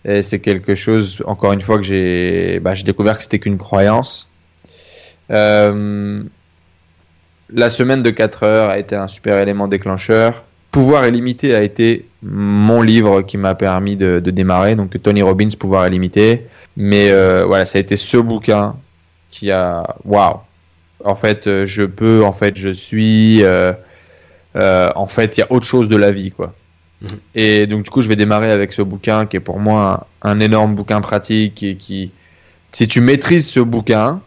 Et 0.05 0.21
c'est 0.21 0.39
quelque 0.39 0.75
chose, 0.75 1.21
encore 1.25 1.51
une 1.51 1.59
fois, 1.59 1.77
que 1.77 1.83
j'ai 1.83 2.59
bah, 2.59 2.75
découvert 2.75 3.17
que 3.17 3.23
c'était 3.23 3.39
qu'une 3.39 3.57
croyance. 3.57 4.29
Euh, 5.31 6.23
la 7.53 7.69
semaine 7.69 8.03
de 8.03 8.09
4 8.09 8.43
heures 8.43 8.69
a 8.69 8.79
été 8.79 8.95
un 8.95 9.07
super 9.07 9.37
élément 9.39 9.67
déclencheur. 9.67 10.43
Pouvoir 10.71 11.05
illimité 11.05 11.53
a 11.53 11.63
été 11.63 12.05
mon 12.23 12.81
livre 12.81 13.23
qui 13.23 13.37
m'a 13.37 13.55
permis 13.55 13.97
de, 13.97 14.19
démarrer. 14.19 14.75
Donc 14.75 15.01
Tony 15.01 15.21
Robbins, 15.21 15.49
Pouvoir 15.57 15.87
illimité. 15.87 16.47
Mais 16.77 17.11
euh, 17.11 17.43
voilà, 17.45 17.65
ça 17.65 17.77
a 17.77 17.81
été 17.81 17.97
ce 17.97 18.17
bouquin 18.17 18.75
qui 19.29 19.51
a, 19.51 19.95
waouh. 20.05 20.39
En 21.03 21.15
fait, 21.15 21.47
euh, 21.47 21.65
je 21.65 21.83
peux, 21.83 22.23
en 22.23 22.31
fait, 22.31 22.57
je 22.57 22.69
suis, 22.69 23.43
euh, 23.43 23.73
en 24.55 25.07
fait, 25.07 25.37
il 25.37 25.41
y 25.41 25.43
a 25.43 25.51
autre 25.51 25.65
chose 25.65 25.89
de 25.89 25.97
la 25.97 26.11
vie, 26.11 26.31
quoi. 26.31 26.53
Mhm. 27.01 27.07
Et 27.35 27.67
donc 27.67 27.83
du 27.83 27.89
coup, 27.89 28.01
je 28.01 28.07
vais 28.07 28.15
démarrer 28.15 28.51
avec 28.51 28.73
ce 28.73 28.81
bouquin 28.81 29.25
qui 29.25 29.37
est 29.37 29.41
pour 29.41 29.59
moi 29.59 30.07
un, 30.21 30.39
énorme 30.39 30.75
bouquin 30.75 31.01
pratique 31.01 31.63
et 31.63 31.75
qui, 31.75 32.11
si 32.71 32.87
tu 32.87 33.01
maîtrises 33.01 33.49
ce 33.49 33.59
bouquin, 33.59 34.21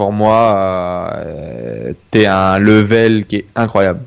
pour 0.00 0.14
moi, 0.14 1.12
euh, 1.14 1.92
t'es 2.10 2.24
un 2.24 2.58
level 2.58 3.26
qui 3.26 3.36
est 3.36 3.46
incroyable. 3.54 4.00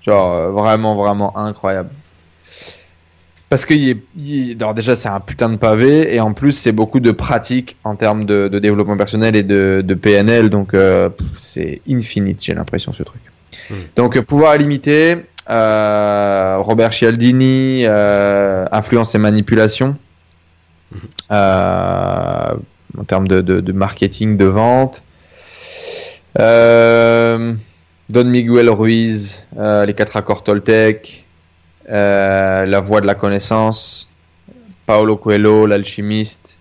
Genre, 0.00 0.32
euh, 0.32 0.50
vraiment, 0.52 0.94
vraiment 0.94 1.36
incroyable. 1.36 1.88
Parce 3.48 3.66
que 3.66 3.74
déjà, 4.14 4.94
c'est 4.94 5.08
un 5.08 5.18
putain 5.18 5.48
de 5.48 5.56
pavé, 5.56 6.14
et 6.14 6.20
en 6.20 6.32
plus, 6.32 6.52
c'est 6.52 6.70
beaucoup 6.70 7.00
de 7.00 7.10
pratique 7.10 7.76
en 7.82 7.96
termes 7.96 8.24
de, 8.24 8.46
développement 8.46 8.96
personnel 8.96 9.34
et 9.34 9.42
de, 9.42 9.94
PNL, 10.00 10.48
donc 10.48 10.74
euh, 10.74 11.08
c'est 11.36 11.80
infinite, 11.88 12.40
j'ai 12.40 12.54
l'impression, 12.54 12.92
ce 12.92 13.02
truc. 13.02 13.22
Hmm. 13.68 13.74
Donc, 13.96 14.20
pouvoir 14.20 14.56
limiter, 14.56 15.16
Robert 15.48 16.92
Cialdini, 16.92 17.84
influence 17.84 19.16
et 19.16 19.18
manipulation, 19.18 19.96
hmm. 20.92 21.32
en 21.32 23.04
termes 23.08 23.26
de, 23.26 23.72
marketing, 23.72 24.36
de 24.36 24.44
vente. 24.44 25.02
Euh, 26.38 27.54
Don 28.08 28.24
Miguel 28.24 28.70
Ruiz, 28.70 29.42
euh, 29.58 29.84
les 29.84 29.94
quatre 29.94 30.16
accords 30.16 30.44
Toltec, 30.44 31.26
euh, 31.90 32.64
la 32.64 32.80
voie 32.80 33.00
de 33.00 33.06
la 33.06 33.14
connaissance, 33.14 34.08
Paolo 34.86 35.16
Coelho, 35.16 35.66
l'alchimiste, 35.66 36.58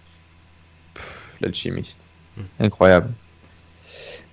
l'alchimiste, 1.40 2.00
hmm. 2.38 2.66
incroyable, 2.66 3.12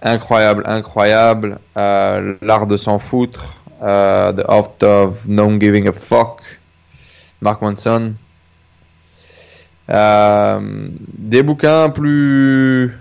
incroyable, 0.02 0.62
incroyable, 0.66 1.58
l'art 1.76 2.66
de 2.66 2.76
s'en 2.76 2.98
foutre, 2.98 3.58
The 3.80 4.44
Art 4.48 4.82
of 4.82 5.26
Non 5.28 5.58
Giving 5.60 5.88
a 5.88 5.92
Fuck, 5.92 6.40
Mark 7.40 7.62
Manson, 7.62 8.14
des 9.88 11.42
bouquins 11.42 11.90
plus 11.90 12.92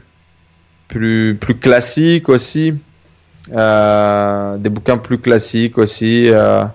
plus, 0.87 1.37
plus 1.39 1.55
classiques 1.55 2.29
aussi. 2.29 2.73
Euh, 3.53 4.57
des 4.57 4.69
bouquins 4.69 4.97
plus 4.97 5.19
classiques 5.19 5.77
aussi 5.77 6.29
euh, 6.29 6.65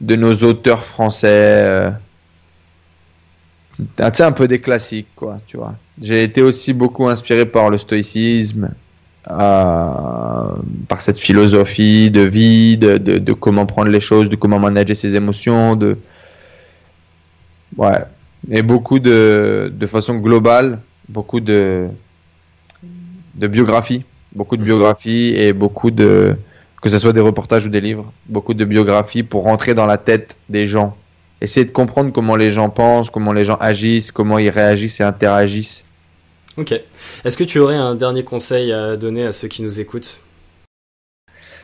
de 0.00 0.16
nos 0.16 0.34
auteurs 0.34 0.82
français. 0.82 1.28
Euh, 1.28 1.90
un 3.98 4.32
peu 4.32 4.48
des 4.48 4.60
classiques, 4.60 5.08
quoi, 5.16 5.40
tu 5.46 5.56
vois. 5.56 5.74
J'ai 6.00 6.22
été 6.22 6.40
aussi 6.42 6.72
beaucoup 6.72 7.08
inspiré 7.08 7.44
par 7.44 7.70
le 7.70 7.78
stoïcisme, 7.78 8.70
par 9.24 10.60
cette 10.98 11.18
philosophie 11.18 12.10
de 12.10 12.20
vie, 12.20 12.78
de, 12.78 12.98
de, 12.98 13.32
comment 13.32 13.66
prendre 13.66 13.88
les 13.88 14.00
choses, 14.00 14.28
de 14.28 14.36
comment 14.36 14.60
manager 14.60 14.96
ses 14.96 15.16
émotions, 15.16 15.74
de. 15.74 15.98
Ouais. 17.76 18.04
Et 18.50 18.62
beaucoup 18.62 19.00
de, 19.00 19.72
de 19.74 19.86
façon 19.86 20.16
globale, 20.16 20.78
beaucoup 21.08 21.40
de, 21.40 21.88
de 23.34 23.46
biographies, 23.46 24.04
beaucoup 24.32 24.56
de 24.56 24.62
biographies 24.62 25.34
et 25.36 25.52
beaucoup 25.52 25.90
de, 25.90 26.36
que 26.82 26.88
ce 26.88 26.98
soit 26.98 27.12
des 27.12 27.20
reportages 27.20 27.66
ou 27.66 27.70
des 27.70 27.80
livres, 27.80 28.12
beaucoup 28.26 28.54
de 28.54 28.64
biographies 28.64 29.22
pour 29.22 29.44
rentrer 29.44 29.74
dans 29.74 29.86
la 29.86 29.98
tête 29.98 30.36
des 30.48 30.66
gens. 30.66 30.96
Essayer 31.40 31.66
de 31.66 31.70
comprendre 31.70 32.12
comment 32.12 32.36
les 32.36 32.50
gens 32.50 32.70
pensent, 32.70 33.10
comment 33.10 33.32
les 33.32 33.44
gens 33.44 33.56
agissent, 33.56 34.12
comment 34.12 34.38
ils 34.38 34.50
réagissent 34.50 35.00
et 35.00 35.04
interagissent. 35.04 35.84
Ok. 36.56 36.72
Est-ce 37.24 37.36
que 37.36 37.44
tu 37.44 37.58
aurais 37.58 37.76
un 37.76 37.94
dernier 37.94 38.22
conseil 38.22 38.72
à 38.72 38.96
donner 38.96 39.24
à 39.24 39.32
ceux 39.32 39.48
qui 39.48 39.62
nous 39.62 39.80
écoutent? 39.80 40.20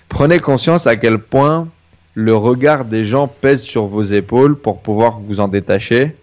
Prenez 0.09 0.41
conscience 0.41 0.87
à 0.87 0.97
quel 0.97 1.19
point 1.19 1.69
le 2.15 2.35
regard 2.35 2.85
des 2.85 3.05
gens 3.05 3.29
pèse 3.29 3.63
sur 3.63 3.87
vos 3.87 4.03
épaules 4.03 4.59
pour 4.59 4.81
pouvoir 4.81 5.21
vous 5.21 5.39
en 5.39 5.49
détacher. 5.49 6.17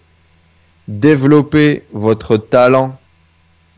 Développez 0.88 1.84
votre 1.94 2.38
talent 2.38 3.00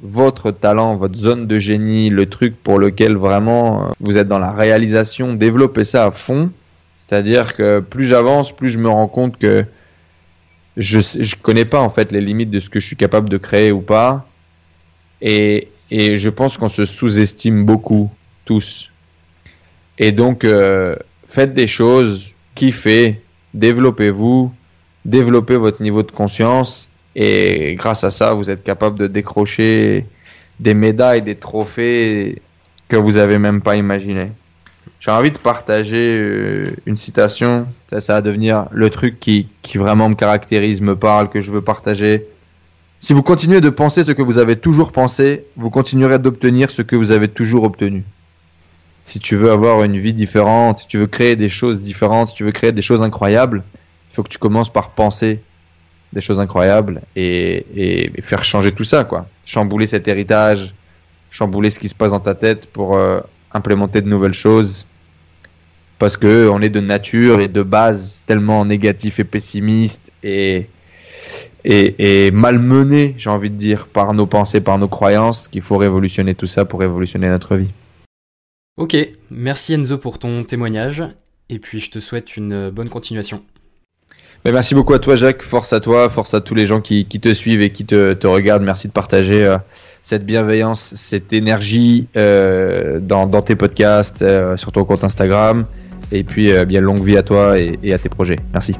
votre 0.01 0.51
talent, 0.51 0.95
votre 0.95 1.17
zone 1.17 1.47
de 1.47 1.59
génie, 1.59 2.09
le 2.09 2.27
truc 2.27 2.61
pour 2.61 2.79
lequel 2.79 3.17
vraiment 3.17 3.89
euh, 3.89 3.91
vous 3.99 4.17
êtes 4.17 4.27
dans 4.27 4.39
la 4.39 4.51
réalisation, 4.51 5.33
développez 5.33 5.83
ça 5.83 6.05
à 6.05 6.11
fond. 6.11 6.51
C'est-à-dire 6.95 7.55
que 7.55 7.79
plus 7.79 8.05
j'avance, 8.05 8.55
plus 8.55 8.69
je 8.69 8.77
me 8.77 8.87
rends 8.87 9.07
compte 9.07 9.37
que 9.37 9.65
je 10.77 10.99
je 11.01 11.35
connais 11.35 11.65
pas 11.65 11.79
en 11.79 11.89
fait 11.89 12.11
les 12.11 12.21
limites 12.21 12.51
de 12.51 12.59
ce 12.59 12.69
que 12.69 12.79
je 12.79 12.85
suis 12.85 12.95
capable 12.95 13.29
de 13.29 13.37
créer 13.37 13.71
ou 13.71 13.81
pas. 13.81 14.27
Et, 15.21 15.69
et 15.91 16.17
je 16.17 16.29
pense 16.29 16.57
qu'on 16.57 16.69
se 16.69 16.85
sous-estime 16.85 17.65
beaucoup 17.65 18.09
tous. 18.45 18.91
Et 19.97 20.11
donc 20.11 20.45
euh, 20.45 20.95
faites 21.27 21.53
des 21.53 21.67
choses, 21.67 22.33
kiffez, 22.55 23.21
développez-vous, 23.53 24.51
développez 25.03 25.57
votre 25.57 25.81
niveau 25.81 26.03
de 26.03 26.11
conscience 26.11 26.89
et 27.15 27.75
grâce 27.75 28.03
à 28.03 28.11
ça, 28.11 28.33
vous 28.33 28.49
êtes 28.49 28.63
capable 28.63 28.99
de 28.99 29.07
décrocher 29.07 30.05
des 30.59 30.73
médailles, 30.73 31.21
des 31.21 31.35
trophées 31.35 32.41
que 32.87 32.95
vous 32.95 33.17
avez 33.17 33.37
même 33.37 33.61
pas 33.61 33.75
imaginé. 33.75 34.31
J'ai 34.99 35.11
envie 35.11 35.31
de 35.31 35.37
partager 35.37 36.19
euh, 36.21 36.71
une 36.85 36.97
citation. 36.97 37.67
Ça, 37.89 38.01
ça 38.01 38.13
va 38.15 38.21
devenir 38.21 38.67
le 38.71 38.89
truc 38.89 39.19
qui, 39.19 39.47
qui 39.61 39.77
vraiment 39.77 40.09
me 40.09 40.15
caractérise, 40.15 40.81
me 40.81 40.95
parle, 40.95 41.29
que 41.29 41.39
je 41.39 41.51
veux 41.51 41.61
partager. 41.61 42.27
Si 42.99 43.13
vous 43.13 43.23
continuez 43.23 43.61
de 43.61 43.69
penser 43.69 44.03
ce 44.03 44.11
que 44.11 44.21
vous 44.21 44.39
avez 44.39 44.57
toujours 44.57 44.91
pensé, 44.91 45.45
vous 45.55 45.69
continuerez 45.69 46.19
d'obtenir 46.19 46.69
ce 46.69 46.81
que 46.81 46.97
vous 46.97 47.11
avez 47.11 47.29
toujours 47.29 47.63
obtenu. 47.63 48.03
Si 49.05 49.21
tu 49.21 49.37
veux 49.37 49.51
avoir 49.51 49.83
une 49.83 49.97
vie 49.97 50.13
différente, 50.13 50.79
si 50.79 50.87
tu 50.87 50.97
veux 50.97 51.07
créer 51.07 51.37
des 51.37 51.47
choses 51.47 51.81
différentes, 51.81 52.27
si 52.27 52.35
tu 52.35 52.43
veux 52.43 52.51
créer 52.51 52.73
des 52.73 52.81
choses 52.81 53.01
incroyables, 53.01 53.63
il 54.11 54.15
faut 54.15 54.23
que 54.23 54.29
tu 54.29 54.37
commences 54.37 54.71
par 54.71 54.91
penser 54.91 55.41
des 56.13 56.21
choses 56.21 56.39
incroyables 56.39 57.01
et, 57.15 58.11
faire 58.21 58.43
changer 58.43 58.71
tout 58.71 58.83
ça, 58.83 59.03
quoi. 59.03 59.27
Chambouler 59.45 59.87
cet 59.87 60.07
héritage, 60.07 60.73
chambouler 61.29 61.69
ce 61.69 61.79
qui 61.79 61.89
se 61.89 61.95
passe 61.95 62.11
dans 62.11 62.19
ta 62.19 62.35
tête 62.35 62.67
pour 62.67 62.95
euh, 62.95 63.19
implémenter 63.53 64.01
de 64.01 64.07
nouvelles 64.07 64.33
choses. 64.33 64.85
Parce 65.97 66.15
que 66.15 66.47
on 66.47 66.61
est 66.61 66.69
de 66.69 66.79
nature 66.79 67.41
et 67.41 67.47
de 67.47 67.61
base 67.61 68.23
tellement 68.25 68.63
négatif 68.65 69.19
et 69.19 69.25
pessimiste 69.25 70.11
et, 70.23 70.69
et, 71.65 72.27
et 72.27 72.31
malmené, 72.31 73.15
j'ai 73.17 73.29
envie 73.29 73.49
de 73.49 73.55
dire, 73.55 73.87
par 73.87 74.13
nos 74.13 74.25
pensées, 74.25 74.61
par 74.61 74.77
nos 74.77 74.87
croyances, 74.87 75.47
qu'il 75.47 75.61
faut 75.61 75.77
révolutionner 75.77 76.35
tout 76.35 76.47
ça 76.47 76.63
pour 76.63 76.79
révolutionner 76.79 77.27
notre 77.27 77.57
vie. 77.57 77.71
Ok, 78.77 78.95
merci 79.29 79.73
Enzo 79.73 79.97
pour 79.97 80.19
ton 80.19 80.45
témoignage 80.45 81.03
et 81.49 81.59
puis 81.59 81.81
je 81.81 81.91
te 81.91 81.99
souhaite 81.99 82.37
une 82.37 82.69
bonne 82.69 82.87
continuation 82.87 83.43
merci 84.45 84.75
beaucoup 84.75 84.93
à 84.93 84.99
toi, 84.99 85.15
Jacques. 85.15 85.43
Force 85.43 85.73
à 85.73 85.79
toi, 85.79 86.09
force 86.09 86.33
à 86.33 86.41
tous 86.41 86.55
les 86.55 86.65
gens 86.65 86.81
qui, 86.81 87.05
te 87.05 87.33
suivent 87.33 87.61
et 87.61 87.71
qui 87.71 87.85
te, 87.85 88.27
regardent. 88.27 88.63
Merci 88.63 88.87
de 88.87 88.93
partager 88.93 89.45
euh, 89.45 89.57
cette 90.01 90.25
bienveillance, 90.25 90.93
cette 90.95 91.33
énergie 91.33 92.07
euh, 92.17 92.99
dans, 92.99 93.27
tes 93.41 93.55
podcasts, 93.55 94.21
euh, 94.21 94.57
sur 94.57 94.71
ton 94.71 94.85
compte 94.85 95.03
Instagram. 95.03 95.65
Et 96.11 96.23
puis, 96.23 96.51
bien 96.65 96.81
longue 96.81 97.03
vie 97.03 97.17
à 97.17 97.23
toi 97.23 97.59
et 97.59 97.93
à 97.93 97.99
tes 97.99 98.09
projets. 98.09 98.37
Merci. 98.51 98.75